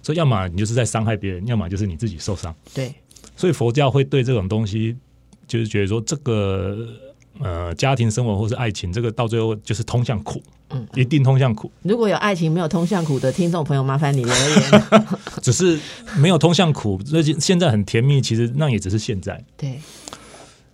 [0.00, 2.54] 所以要么你就是在伤害别人，要么就是你自己受伤。
[2.72, 2.94] 对，
[3.36, 4.96] 所以佛教会对这种东西，
[5.46, 6.88] 就是觉得说这个
[7.40, 11.70] 呃家庭生活或是爱情，这个到最后就是通向苦，嗯，一定通向苦。
[11.82, 15.06] 如果有爱情没有通向苦的听众朋友，麻烦你留言。
[15.42, 15.78] 只是
[16.18, 19.42] 没有通向苦，最近现在很甜蜜，其实那也只是现在。
[19.56, 19.78] 对，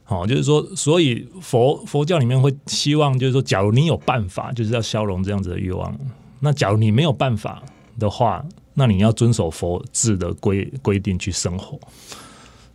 [0.09, 5.97] 哦，就是说，所以佛佛教里面会希望，就是说，假如你有办法，就是要消融这样子的欲望。
[6.41, 7.63] 那假如你没有办法
[7.99, 11.79] 的话，那你要遵守佛制的规规定去生活。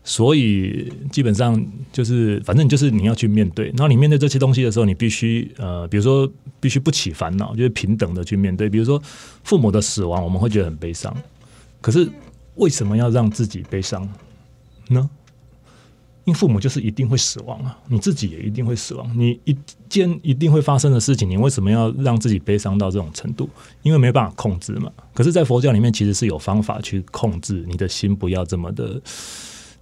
[0.09, 3.67] 所以基本上就是，反正就是你要去面对。
[3.67, 6.27] 然后你面对这些东西的时候，你必须呃，比如说
[6.59, 8.67] 必须不起烦恼，就是平等的去面对。
[8.67, 8.99] 比如说
[9.43, 11.15] 父母的死亡，我们会觉得很悲伤，
[11.79, 12.09] 可是
[12.55, 14.01] 为什么要让自己悲伤
[14.87, 15.07] 呢？
[16.25, 19.15] 因为父母就是一定会死亡啊，你自己也一定会死亡。
[19.15, 19.55] 你一
[19.87, 23.47] 件一定会发生的事情，你为什么要让自己悲伤到这种程度？
[23.83, 24.91] 因为没办法控制嘛。
[25.13, 28.99] 可是，在佛教里面，其实是有方法去控制你的心，不要这么的，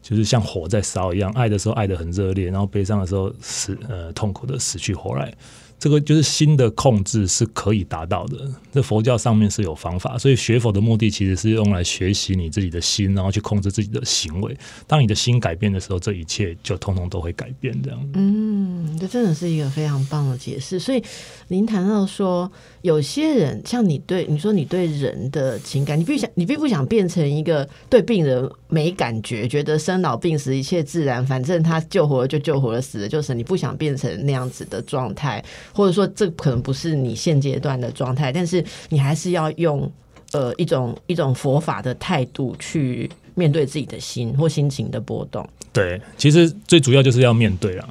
[0.08, 1.32] 就是像火在烧一样。
[1.32, 5.34] 爱的时候爱得很热烈，然后悲伤的时候死呃痛苦的死去活来。
[5.80, 14.58] 这个就是心的控制是可以达到的，这佛教上面是有方法，所以学佛的目的其实是用来学习你自己的心，然后去控制自己的行为。
[14.88, 17.80] 当你的心改变的时候，这一切就通通都会改变。
[17.84, 20.80] 这样，嗯，这真的是一个非常棒的解释。
[20.80, 21.04] 所以
[21.50, 39.90] 您谈到说，有些人像你对你说你对人的情感，你并想你并不想变成一个对病人没感觉，觉得生老病死一切自然，反正他救活了就救活了，死了就死，你不想变成那样子的状态，或者说这可能不是你现阶段的状态，但是你还是要用
[40.34, 45.48] 呃一种一种佛法的态度去面对自己的心或心情的波动。
[45.72, 47.90] 对，其实最主要就是要面对啊。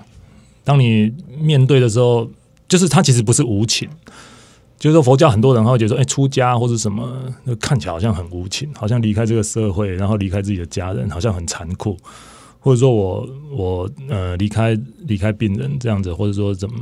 [0.65, 2.29] 当你面对的时候，
[2.69, 3.89] 就是他其实不是无情。
[4.79, 7.11] 就是说，佛教很多人他会觉得说，哎、出家或者什么，
[7.45, 11.97] 那看起来好像很无情，好像离开这个社会，然后离开自己的家人，好像很残酷。
[12.59, 16.77] 或者说我我呃离开离开病人这样子，或者说怎么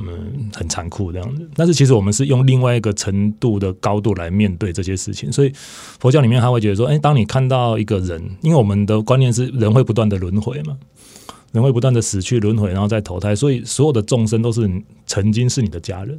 [0.55, 1.47] 很残酷这样子。
[1.55, 5.53] 但是其实我们是用另外一个程度的高度来面对这些事情，所以
[6.01, 10.75] 佛教里面他会觉得说，哎、当你看到一个人，因为我们的观念是人会不断的轮回嘛，
[11.53, 14.67] 人会不断的死去轮回，然后再投胎，所以所有的众生都是
[15.07, 16.17] 曾经是你的家人。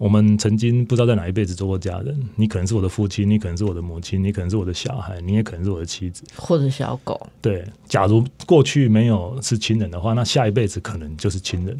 [0.00, 6.24] 我们曾经不知道在哪一辈子做过家人，你可能是我的父亲，你可能是我的母亲，你可能是我的小孩，你也可能是我的妻子。
[6.34, 11.78] 或者小狗，对，假如过去没有是亲人的话，那下一辈子可能就是亲人。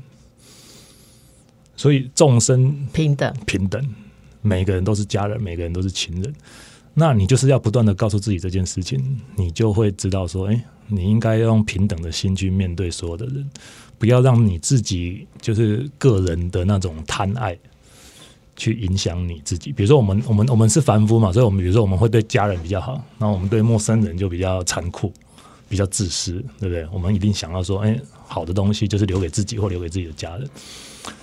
[1.74, 3.82] 所以众生平等，平等，
[4.42, 6.34] 每个人都是家人，每个人都是亲人。
[6.92, 9.02] 那你就是要不断的告诉自己这件事情，
[9.34, 13.48] 你就会知道说，哎、你应该用平等的心去面对所有的人，
[13.96, 17.58] 不要让你自己就是个人的那种贪爱
[18.60, 19.72] 去影响你自己。
[19.72, 25.10] 比如说，我们我们我们是凡夫嘛，所以我们比如说我们会对家人比较好，然后我们对陌生人就比较残酷，
[25.66, 26.86] 比较自私，对不对？
[26.92, 30.46] 我们一定想要说，哎、好的东西就是留给自己或留给自己的家人。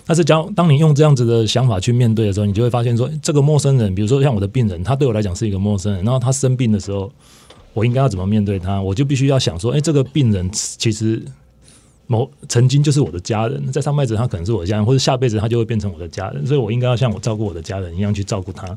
[0.07, 7.11] 但是，当当你用这样子的想法去面对的时候，你就会发现说，这个陌生人，比如说像我的病人，他对我来讲是一个陌生人，然后他生病的时候，
[7.73, 8.81] 我应该要怎么面对他？
[8.81, 11.23] 我就必须要想说，哎、这个病人其实
[12.07, 18.75] 某曾经就是我的家人，在上辈子他可能是我的家人，或者下辈子他就会变成我的家人，所以我应该要像我照顾我的家人一样去照顾他。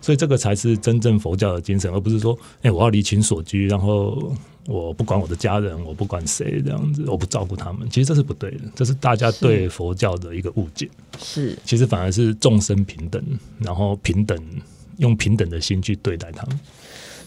[0.00, 4.32] 所以这个才是真正佛教的精神，而不是说，哎、我要离群所居，然后
[4.66, 7.86] 我不管我的家人，我不管谁这样子，我不照顾他们。
[7.90, 10.88] 其实这是不对的，这是大家对佛教的一个误解。
[11.20, 13.22] 是其实反而是众生平等，
[13.58, 14.38] 然后平等
[14.98, 16.60] 用平等的心去对待他们。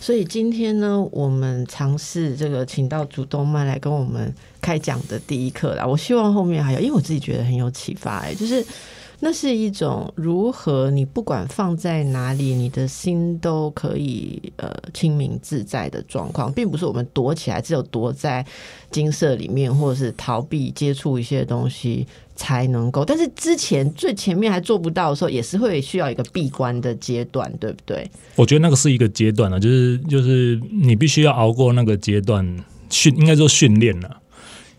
[0.02, 5.86] 所以今天呢，我们尝试这个请到主动脉来跟我们开讲的第一课啦。
[5.86, 8.66] 我希望后面还有，因为我自己觉得很有启发、哎，就是
[9.20, 18.44] 那是一种如何你不管放在哪里，你的心都可以呃清明自在的状况，并不是我们躲起来，只有躲在
[18.90, 22.08] 金色里面，或者是逃避接触一些东西。
[22.42, 28.10] 才能够，但是之前最前面还做不到的时候，也是会需要一个闭关的阶段，对不对？
[28.36, 32.44] 我觉得那个是一个阶段啊，就是就是你必须要熬过那个阶段
[32.90, 34.18] 训，应该说训练了。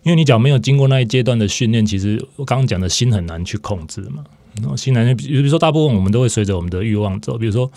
[0.03, 4.25] 因为你讲没有经过那一阶段的训练，其实我刚刚讲的心很难去控制嘛。
[4.61, 7.39] 然后心难，比如说大部分我们都会随着我们的欲望走。
[7.39, 7.71] 比如说，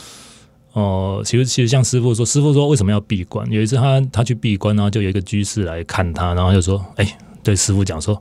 [0.73, 3.49] 哦、其实其实像师傅说，师傅说为什么要闭关？
[3.51, 8.19] 有一次他他去闭关，然后就有一个居士来看他，然后就说：“哎、对师傅讲说，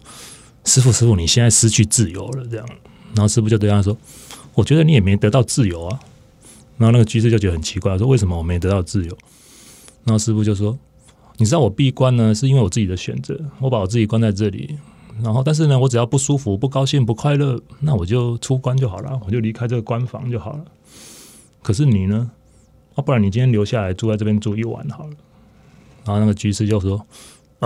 [0.65, 2.67] 师傅师傅，你现在失去自由了。”这样，
[3.15, 3.97] 然后师傅就对他说
[4.55, 6.01] ：“我觉得你也没得到自由啊。”
[6.77, 9.17] 然后那个居士就觉得很奇怪，说为什么我没得到自由？
[10.05, 10.77] 然后师傅就说
[11.39, 14.77] ：“你知道我闭关呢，是因为我自己的选择，我把我自己关在这里。
[15.23, 20.65] 然后，但是呢，我只要不舒服、不高兴、不快乐，那我就出关就好了，我就离开这个关房就好了。
[21.63, 22.31] 可是你呢？
[22.97, 25.15] 啊，不然你今天留下来住在这边住一晚好了。”
[26.05, 27.07] 然后那个居士就说：“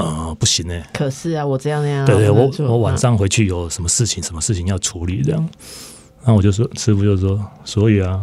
[0.00, 0.82] 啊，不行呢。
[0.92, 5.48] 可是啊，我这样那样，对对，我我晚上回去有什么事情，什么事情要处理这样。
[6.24, 8.22] 那我就说，师傅就说，所以啊，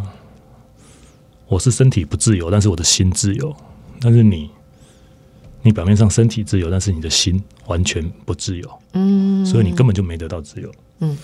[1.48, 3.54] 我是身体不自由，但是我的心自由。
[4.00, 4.50] 但是你，
[5.62, 8.68] 你表面上身体自由，但是你的心完全不自由。
[8.92, 10.70] 嗯，所以你根本就没得到自由。
[11.00, 11.16] 嗯，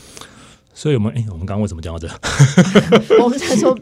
[0.75, 2.09] 所以我们哎，我们刚刚为什么讲到这？
[3.23, 3.79] 我们在说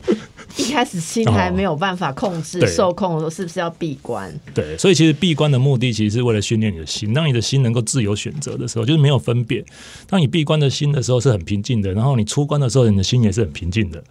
[0.56, 4.32] 一开始心还没有办法控制、对受控的时候，是不是要闭关？
[4.52, 7.14] 对，所以其实闭关的目的，其实是为了训练你的心。
[7.14, 9.64] 当你的心能够自由选择的时候，就是没有分别。
[10.06, 14.02] 当你闭关的心的时候是很平静的，然后你出关的时候，你的心也是很平静的。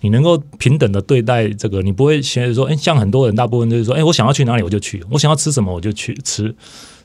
[0.00, 6.54] 你能够平等的对待这个，你不会觉得说，哎，像很多人大部分就是说，哎，我想要去哪里我就去，我想要吃什么我就去吃，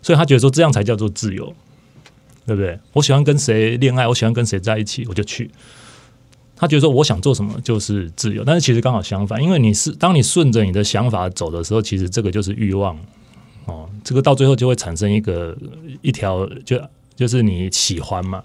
[0.01, 1.45] 所以他觉得说这样才叫做自由，
[2.45, 2.77] 对不对？
[2.91, 5.49] 我喜欢跟谁恋爱，我喜欢跟谁在一起，我就去。
[6.59, 12.99] 他觉得说我想做什么就是自由，但是其实刚好相反，因为你是当你顺着你的想法走的时候，其实这个就是欲望
[13.65, 15.57] 哦，这个到最后就会产生一个
[16.01, 16.77] 一条就
[17.15, 18.43] 就是你喜欢嘛，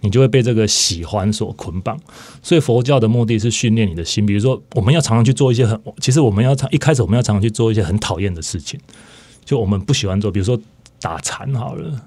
[0.00, 1.96] 你就会被这个喜欢所捆绑。
[2.42, 8.80] 所以佛教的目的是训练你的心，比如说我们要常常去做一些很，其实我们要常一开始我们要常常去做一些很讨厌的事情，
[9.44, 10.58] 就我们不喜欢做，比如说
[11.00, 12.00] 打禅好了，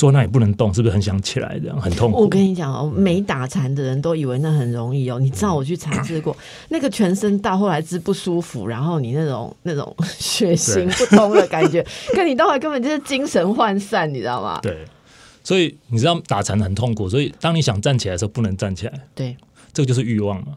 [0.00, 2.22] 坐那也不能动，是不是很想起来这样很痛苦？
[2.22, 5.20] 我跟你讲哦，没打禅的人都以为那很容易哦。
[5.20, 6.34] 你知道我去尝试过，
[6.70, 14.58] 那个全身到后来之不舒服，然后你那种那种血行不通的感觉，跟你到后来根本就是精神涣散，你知道吗？
[14.62, 14.86] 对，
[15.44, 19.36] 所以你知道打禅很痛苦，所以当你想站起来的时候不能站起来，对，
[19.74, 20.56] 这个就是欲望嘛。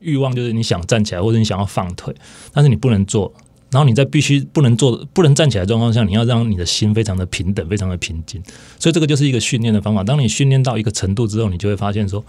[0.00, 2.12] 欲望就是你想站起来，或者你想要放腿，
[2.52, 3.32] 但是你不能做。
[3.76, 8.42] 然后你在必须不能做、不能站起来的状况下，你要让你的心非常的平等、非常的平静。
[8.78, 10.02] 所以这个就是一个训练的方法。
[10.02, 12.24] 当你训练到一个程度之后，你就会发现说，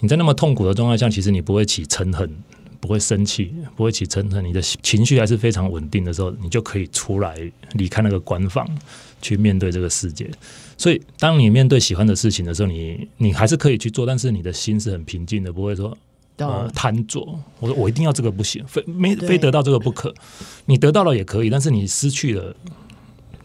[0.00, 2.28] 你在那么痛苦的状态下，其实你不会起嗔恨，
[2.78, 7.34] 不会生气，不会起嗔恨，你的情绪还是非常稳定的时候，你就可以出来
[7.72, 8.68] 离开那个官方，
[9.22, 10.30] 去面对这个世界。
[10.76, 15.96] 所以，当你面对喜欢的事情的时候，你你还是可以去做，但是你的心是很平静的，不会说
[16.48, 16.72] 呃懂。
[16.74, 17.20] 贪着。
[17.60, 20.12] 我说我一定要这个不行，非没非得到这个不可。
[20.66, 22.54] 你得到了也可以，但是你失去了，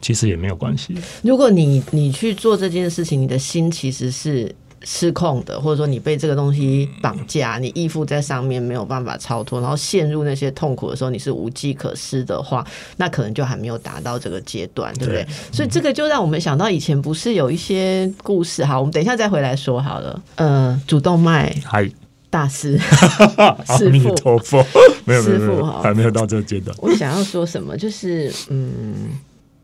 [0.01, 0.95] 其实也没有关系。
[1.23, 12.65] 如果你你去做这件事情，你的心其实是失控的，或者说你被这个东西绑架，你依附在上面没有办法超脱，然后陷入那些痛苦的时候，你是无计可施的话，
[12.97, 15.23] 那可能就还没有达到这个阶段，对不对？
[15.23, 20.21] 对所以这个就让我们想到以前不是有一些故事，好，我们等一下再回来说好了。
[20.35, 21.89] 呃，主动脉还
[22.29, 22.79] 大师，
[23.37, 24.63] 阿弥陀佛，
[25.05, 26.75] 没有没有还没有到这个阶段。
[26.81, 29.11] 我想要说什么，就是嗯，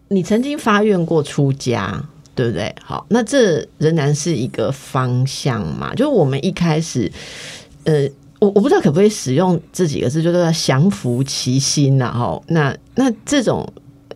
[0.08, 2.02] 你曾经发愿过出家，
[2.34, 2.74] 对不对？
[2.84, 5.94] 好，那这仍然是一个方向嘛。
[5.94, 7.12] 就是我们一开始，
[7.84, 8.08] 呃，
[8.40, 13.68] 我我不知道可不可以使用这几个字，就是要降服其心然后那那这种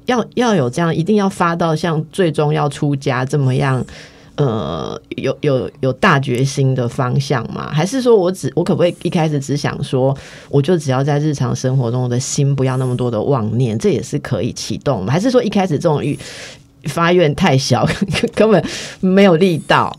[0.06, 3.86] 要要有这样，一定要发到像最终要出家这么样。
[4.38, 7.70] 呃，有有有大决心的方向吗？
[7.72, 10.16] 还是说我只我可不可以一开始只想说，
[10.50, 15.12] 我就只要在日常生活中的心不要那么多的妄念，这也是可以启动吗？
[15.12, 16.18] 还是说一开始这种欲
[16.86, 17.88] 发愿太小，
[18.36, 18.64] 根本
[19.00, 19.92] 没有力道？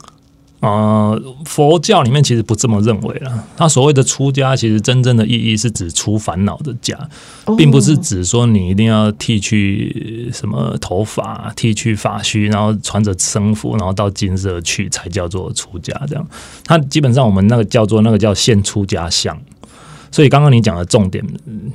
[0.61, 3.45] 呃，佛教里面其实不这么认为了。
[3.57, 6.99] 他所谓的出家，其实真正的意义是指出烦恼的家，
[7.57, 15.95] 并不是指说你一定要剃去什么头发、剃去发须，然后穿着僧服，然后到金色去才叫做出家。
[16.09, 16.27] 这样，
[16.65, 19.39] 他基本上我们那个叫做那个叫现出家相。
[20.11, 21.25] 所以刚刚你讲的重点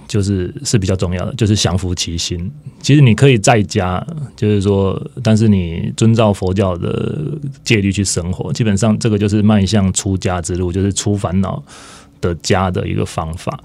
[0.07, 2.51] 就是是比较重要的，就是降服其心。
[2.81, 7.19] 其实你可以在家，就是说，但是你遵照佛教的
[7.63, 11.63] 戒律去生活，基本上这个就是迈向出家之路，就是出烦恼
[12.19, 13.57] 的家的一个方法。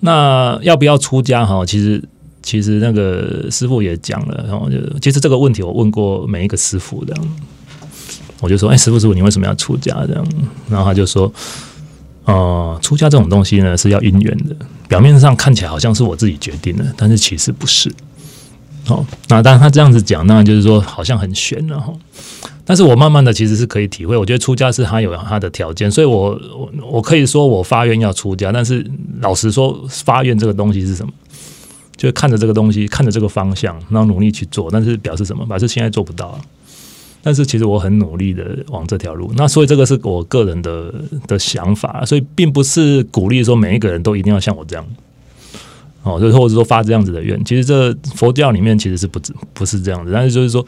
[0.00, 1.44] 那要不要出家？
[1.44, 2.02] 哈，其实
[2.42, 7.14] 其实那个师傅也讲了，然后就其实这个问题我问过每一个师傅的，
[8.40, 10.06] 我就说，哎，师傅师傅，你为什么要出家？
[10.06, 10.24] 这样，
[10.68, 11.32] 然后他就说。
[12.32, 14.54] 呃，出家这种东西呢是要因缘的，
[14.88, 17.90] 表面上看起来好像是我自己决定的，但是其实不是。
[18.88, 21.92] 哦，那当然他这样子讲，当然就是说好像很玄了哈。
[22.64, 28.84] 但是我慢慢的其实是可以体会，我觉得出家是他有他的条件，所以我我我可以说我发愿要出家，但是
[29.20, 31.12] 老实说，发愿这个东西是什么？
[31.96, 35.44] 就是看着这个东西，看着这个方向，然后努力去做，但是表示什么？
[35.46, 36.40] 表示现在做不到啊。
[37.22, 40.94] 但是其实我很努力的往这条路，那所以这个是我个人的
[41.26, 44.86] 的想法，所以并不是鼓励说每一个人都一定要像我这样，
[46.02, 47.44] 哦，就或者说发这样子的愿。
[47.44, 49.20] 其实这佛教里面其实是不
[49.52, 50.64] 不是这样子，但是就是说。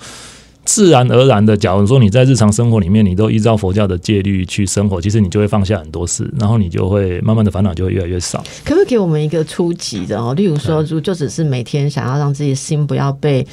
[0.65, 8.43] 自然而然的，假如说你在日常生活里面，你都依照佛教的戒律去生活，其实你就会放下很多事，然后你就会慢慢的烦恼就会越来越少。
[8.65, 10.33] 可不可以给我们一个初级的哦？
[10.35, 13.45] 例如说，就就只是每天想要让自己心不要被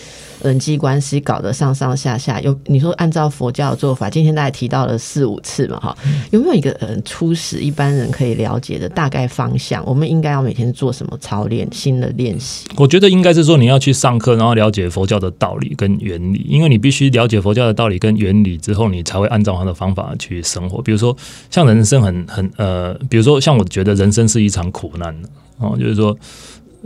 [0.44, 2.40] 人际关系搞得上上下下。
[2.42, 5.98] 有你说按照佛教的做法，今天大概提到了四五次嘛，哈，
[6.30, 9.84] 有没有一个嗯初始一般人可以了解的大概方向？
[9.86, 12.68] 我们应该要每天做什么操练、新的练习？
[12.78, 16.99] 我觉得应该是说你要去上课，然后了解佛教的道理跟原理，因为你必须。
[17.00, 20.82] 去了解佛教的道理跟原理之后，你才会按照他的方法去生活。
[20.82, 21.16] 比如说，
[21.50, 25.16] 像人生很很呃，比如说像我觉得人生是一场苦难
[25.60, 26.18] 哦，就是说，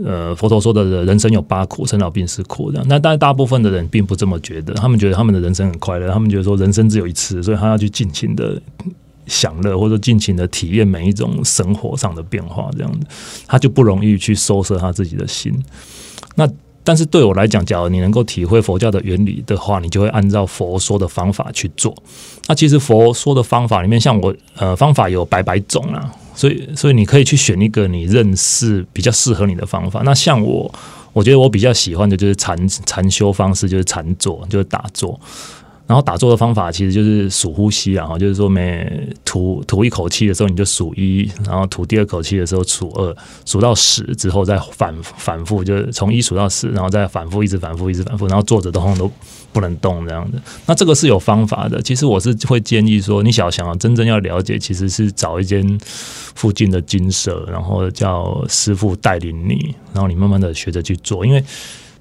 [0.04, 2.80] 呃，佛陀说的人生有八苦，生老病死苦的。
[2.86, 8.62] 那但大部分的人并不这么觉得，他们觉得他们的人生很快乐，他们觉得说人生只有一次，所以他要去尽情的
[9.26, 13.06] 享乐，或者尽情的体验每一种生活上的变化，这样子，
[13.48, 15.52] 他就不容易去收摄他自己的心。
[16.36, 16.48] 那
[16.84, 21.96] 但是对我来讲，假如你能够体会佛教的原理的话，你就会按照佛说的方法去做。
[22.46, 30.02] 那其实佛说的方法里面，像我呃方法有百百种啊，所以所以你可以去选一个你认识比较适合你的方法。
[30.04, 30.72] 那像我，
[31.14, 35.18] 我觉得我比较喜欢的就是禅禅修方式，就是禅坐，就是打坐。
[35.86, 38.90] 然后打坐的方法其实就是数呼吸啊，就是说每
[39.22, 43.14] 吐吐一口气的时候你就数一，然后吐第二口气的时候数二，
[43.44, 49.10] 数到十之后再反反复，就是从一数到十，然后再反复一直反复一直反复，然后坐着的话都
[49.52, 50.40] 不能动这样子。
[50.64, 51.82] 那这个是有方法的。
[51.82, 61.44] 其实我是会建议说，你想想真正要了解，其实是找一间附近的金舍，然后叫师傅带领你，然后你慢慢的学着去做，因为。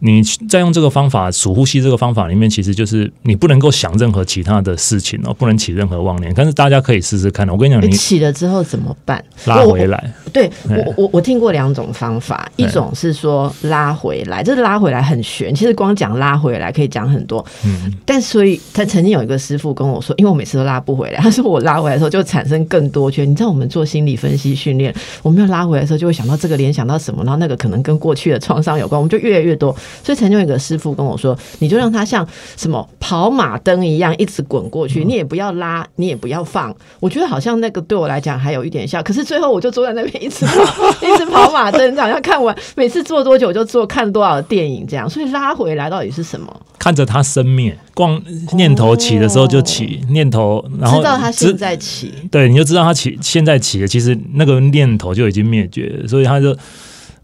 [0.06, 6.34] 你再用这个方法数呼吸这个方法里面，其实就是你不能够想任何其他的事情哦，不能起任何妄念。
[6.36, 7.48] 但是大家可以试试看。
[7.48, 9.24] 我跟你讲，你起了之后怎么办？
[9.46, 10.14] 拉回来。
[10.34, 15.56] 对我我我听过两种方法，一种是说拉回来，这拉回来很玄。
[15.56, 17.46] 其实光讲拉回来可以讲很多。
[17.66, 17.94] 嗯。
[18.06, 23.30] 但所以他曾经有一个师傅跟我说，因为我每次都拉不回来，他说我拉回来的时候就产生更多圈。
[23.30, 29.74] 你知道我们做心理分析训练，我们要拉回来的时候就会想到这个联想到什么，然后那个可能跟过去的创伤有关，我们就越来越多。
[30.02, 32.26] 所以曾经有一个师傅跟我说：“你就让他像
[32.56, 36.74] 什么跑马灯一样一直滚过去，你也不要拉，你也不要放。
[37.00, 39.04] 我觉得好像那个对我来讲还有一点像。
[39.04, 45.10] 可是最后我就坐在那边一直跑， 一直跑马灯，好像看完每次坐多久就坐，看多少电影这样。
[45.10, 46.62] 所以拉回来到底是什么？
[46.80, 48.22] 看着它生灭，光
[48.54, 56.56] 念头起的时候就起念头，然后知道它现在起，对，你就知道它起现在起了，其实那个念头就已经灭绝，所以他就。”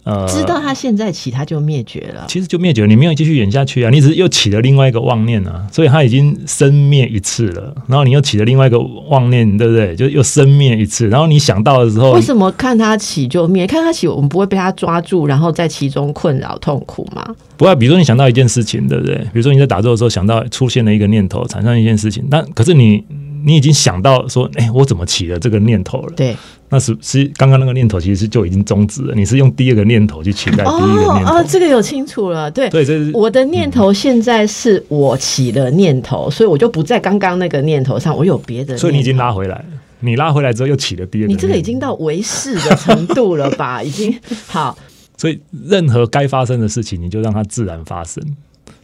[0.03, 2.25] 呃，知道他现在起，他就灭绝了。
[2.27, 7.75] 其实就灭绝了，你没有继续演下去啊，你只是又起了另外一个妄念啊，所以他已经生灭一次了。
[7.87, 9.95] 然后你又起了另外一个妄念，对不对？
[9.95, 11.07] 就又生灭一次。
[11.09, 13.67] 然后你想到的时候，为什么看他起就灭？
[13.67, 17.35] 看他起，我们不会被他抓住，然后在其中困扰痛苦吗？
[17.57, 17.75] 不会。
[17.75, 19.15] 比如说你想到一件事情，对不对？
[19.15, 23.03] 比如说你在打坐的时候想到出现了一个念头，产生一件事情，但可是你
[23.45, 26.13] 你已经想到说，哎，我怎么起了这个念头了？
[26.15, 26.35] 对。
[26.69, 29.15] 那是是刚刚那个念头，其实是就已经终止了。
[29.15, 31.33] 你是用第二个念头去取代第一个念头。
[31.33, 32.49] 哦，这个有清楚了。
[32.51, 33.91] 对，对，这是我的念头。
[33.91, 38.77] 现在是我起了念头，所以我就不在刚刚那个念头上，我有别的。
[38.77, 39.65] 所以你已经拉回来了。
[40.01, 41.27] 你拉回来之后又起了第二个。
[41.27, 43.83] 你这个已经到为是的程度了吧？
[43.83, 44.15] 已经
[44.47, 44.77] 好。
[45.17, 48.23] 所以任何该发生的事情，你就让它自然发生。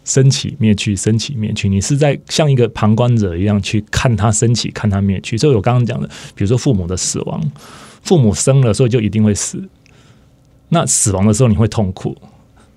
[0.06, 5.38] 升起灭去，升起灭去，你是在像一个旁观者一样去看它升起，看它灭去。
[5.38, 7.44] 所以我刚刚讲的，比如说父母的死亡，
[8.04, 9.62] 父母生了，所以就一定会死。
[10.70, 12.16] 那死亡的时候你会痛苦，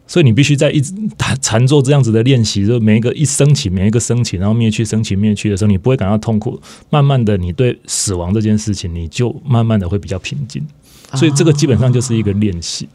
[0.07, 0.93] 所以你必须在一直
[1.41, 6.61] 禅做这样子的练习，就每一个一升起，每一个升起，然后灭去，升起灭去的时候，你不会感到痛苦。
[6.91, 10.66] 慢慢的，你对死亡这件事情，你就慢慢的会比较平静。
[11.14, 12.87] 所以这个基本上就是一个练习。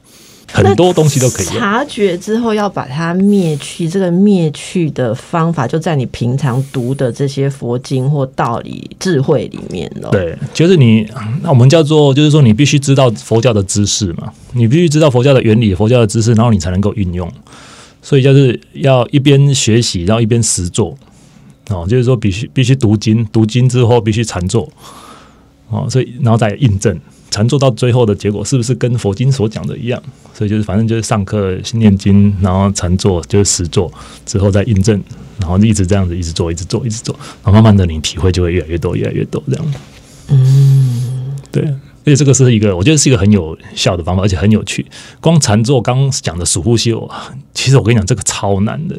[0.54, 10.10] 很多东西都可以察觉之后要把它灭去，这个灭去的方法就在你平常读的这些佛经或道理智慧里面了。
[10.12, 11.08] 对，就是你，
[11.42, 17.28] 那我们叫做，就是说你必须知道佛教的知识嘛，你必须知道佛教的原理、佛教的知识，然后你才能够运用。
[18.02, 20.96] 所以就是要一边学习，然后一边实做。
[21.70, 24.70] 哦，就是说必须必须读经，读经之后必须禅坐。
[25.70, 27.00] 哦，所以然后再印证。
[27.34, 30.00] 禅坐到最后的结果是不是跟佛经所讲的一样？
[30.36, 33.92] 所以就是反正就是上课念经，然后禅坐就是实坐
[34.24, 35.02] 之后再印证，
[35.40, 39.74] 然后一直这样子一直做，一直做，一直做，然后慢慢的你体会就会越来越多，越来越多这样。
[40.30, 44.86] 嗯，对，而且这个是一个我觉得是一个很有效的方法，而且很有趣。
[45.20, 46.94] 光禅坐刚讲的数呼吸，
[47.56, 48.96] 其实我跟你讲这个超难的。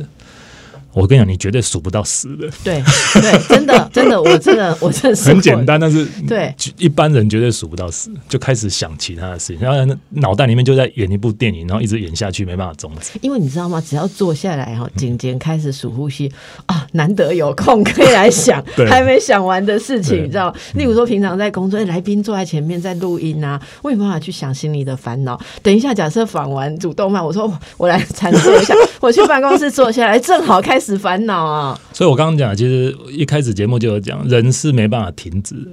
[0.94, 2.48] 我跟你讲，你绝对数不到十的。
[2.62, 2.82] 对
[3.20, 13.18] 对，真的真的，我真的我真的 是很简单，但是对一般人绝对数不到十，就开始想其他的事情，然后脑袋里面就在演一部电影，然后一直演下去，没办法终止。
[13.22, 13.82] 因为你知道吗？
[13.84, 16.30] 只要坐下来哈，颈肩开始数呼吸
[16.66, 20.54] 啊，难得有空可以来想 还没想完的事情，你知道？
[20.74, 25.40] 例如说平常在工作，哎来宾坐在前面在录音啊，我有办法去想心里的烦恼。
[25.62, 31.80] 等一下，假设访完主动脉，我说我来阐述一下，我去办公室坐下来，正好开始烦恼啊。
[31.92, 35.70] 所以我刚刚讲，其实一开始节目就有讲，人是没办法停止的。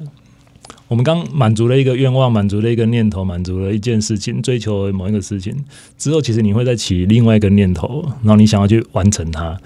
[0.87, 5.55] 我们刚满足了一个愿望，满足了一个念头，满足了一件事情，追求某一个事情
[5.97, 9.57] 之后，其实你会再起另外一个念头，然后你想要去完成它。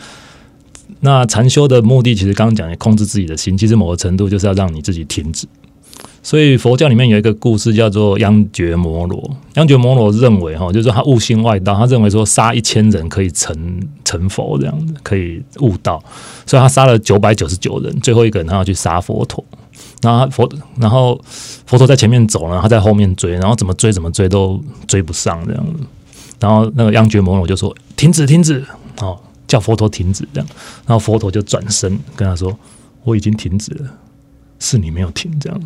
[1.00, 5.48] 那禅修的目的，其实刚刚讲也控制自己的心，其实某个程度就是要让你自己停止。
[6.26, 9.38] 所以佛教里面有一个故事叫做央觉摩罗。
[9.54, 13.56] 央觉摩罗认为哈，就是说他悟性外道，他认为说杀一千人可以成
[14.04, 16.04] 成佛这样子，可以悟道，
[16.48, 19.46] 所以他杀了九百九十九人，最后一个人他要去杀佛陀。
[20.02, 20.50] 然后佛，
[20.80, 21.22] 然后
[21.68, 25.84] 佛陀在前面走了，他在后面追，然后怎么追怎么追都追不上这样子。
[26.40, 28.66] 然后那个央觉摩罗就说：“停止，停止！”
[29.00, 29.16] 哦，
[29.48, 30.50] 叫佛陀停止这样。
[30.88, 32.58] 然后佛陀就转身跟他说
[33.06, 33.90] ：“我已经停止了，
[34.58, 35.62] 是你没有停这样。”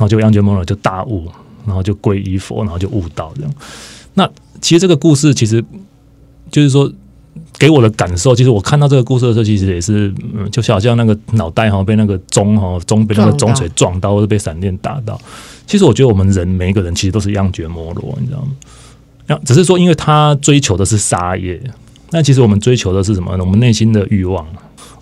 [0.00, 1.28] 然后就央觉摩罗就大悟，
[1.66, 3.54] 然后就皈依佛，然后就悟道这样。
[4.14, 4.28] 那
[4.60, 5.64] 其实这个故事其实
[6.50, 6.90] 就是说。
[7.58, 15.20] 给我的感受，其实我看到这个故事的时候，其实也是，嗯，就好像那个脑袋哈被那个钟哈钟被那个钟锤撞到，或者被闪电打到。
[15.66, 18.48] 其实我觉得我们人每一个人其实都是央觉摩罗，你知道吗？
[19.26, 21.60] 那只是说，因为他追求的是杀业，
[22.10, 23.44] 那其实我们追求的是什么呢？
[23.44, 24.44] 我们内心的欲望，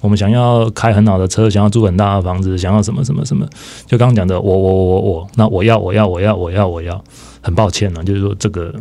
[0.01, 3.47] 我们想要开很好的车，想要住很大的房子，想要什么什么什么。
[3.87, 7.03] 就刚刚讲的，我我我我，那我要我要我要我要我要，
[7.41, 8.75] 很抱歉呢、就是说这个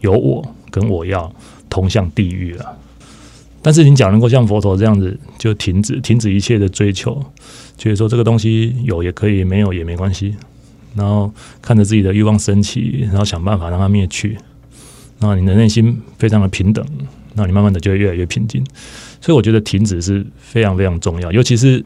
[0.00, 1.32] 有我跟我要
[1.68, 2.66] 同向地狱啊。
[3.62, 7.22] 但是你讲能够像佛陀这样子，就停止停止一切的追求，
[7.76, 10.34] 觉得说这个东西有也可以，没有也没关系，
[10.94, 11.30] 然后
[11.60, 14.38] 看着自己的欲望升起，然后想办法让它灭去，
[15.18, 16.84] 然后你的内心非常的平等，
[17.34, 18.64] 那你慢慢的就会越来越平静。
[19.20, 21.84] 所以我觉得停止是非常非常重要，尤其是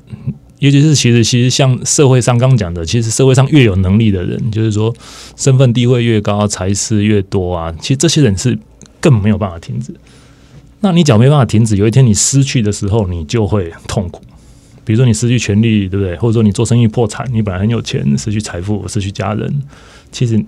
[0.61, 4.95] 尤其是其实其实像社会上刚讲的，其实社会上越有能力的人，就是说
[5.37, 8.59] 身份地位越高，财势越多啊，其实这些人是
[9.01, 9.95] 更没有办法停止。
[10.80, 14.22] 那你只要没办法停止，有一天你失去的时候，你就会痛苦。
[14.85, 16.14] 比如说你失去权利，对不对？
[16.16, 19.62] 或者说你做生意破产，你本来很有钱，失去财富，失去家人，
[20.12, 20.43] 其实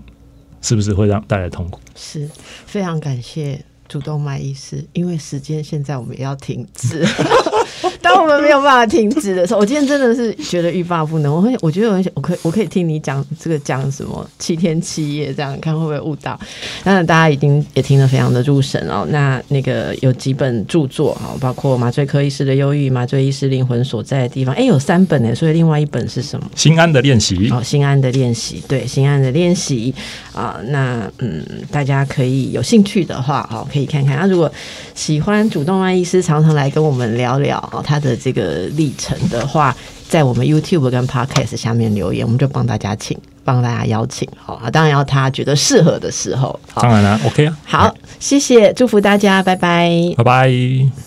[0.60, 1.80] 是不是会让带来痛苦？
[1.94, 2.28] 是
[2.66, 7.06] 非常感谢主动脉医师，因为时间现在我们要停止。
[8.02, 11.34] 当我们没有办法停止的时候，我今天真的是觉得欲罢不能。
[11.34, 16.38] 我会，我觉得我很想，我可以，我可以听你讲这个讲什么七天七夜，这样看会不会悟到？
[16.84, 19.06] 当然，大家已经也听得非常的入神哦。
[19.10, 26.46] 那那个有几本著作哈，包括麻醉科医师的忧郁、麻醉医师灵魂所在的地方，哎，有三本呢，所以另外一本是什么？
[26.54, 29.94] 心安的练习，哦，心安的练习，对，心安的练习
[30.32, 34.18] 啊、那嗯，大家可以有兴趣的话，哦，可以看看。
[34.18, 34.50] 那如果
[34.94, 39.74] 喜欢主动脉医师常常来跟我们聊聊哦他的这个历程的话，
[40.08, 49.90] 在我们 YouTube 跟 Podcast 下面留言，我们就帮大家请，帮大家邀请，好、啊，当然要他觉得适合的时候，好当，然了，OK 啊，好，谢谢，祝福大家，拜拜。
[50.16, 51.06] 拜拜。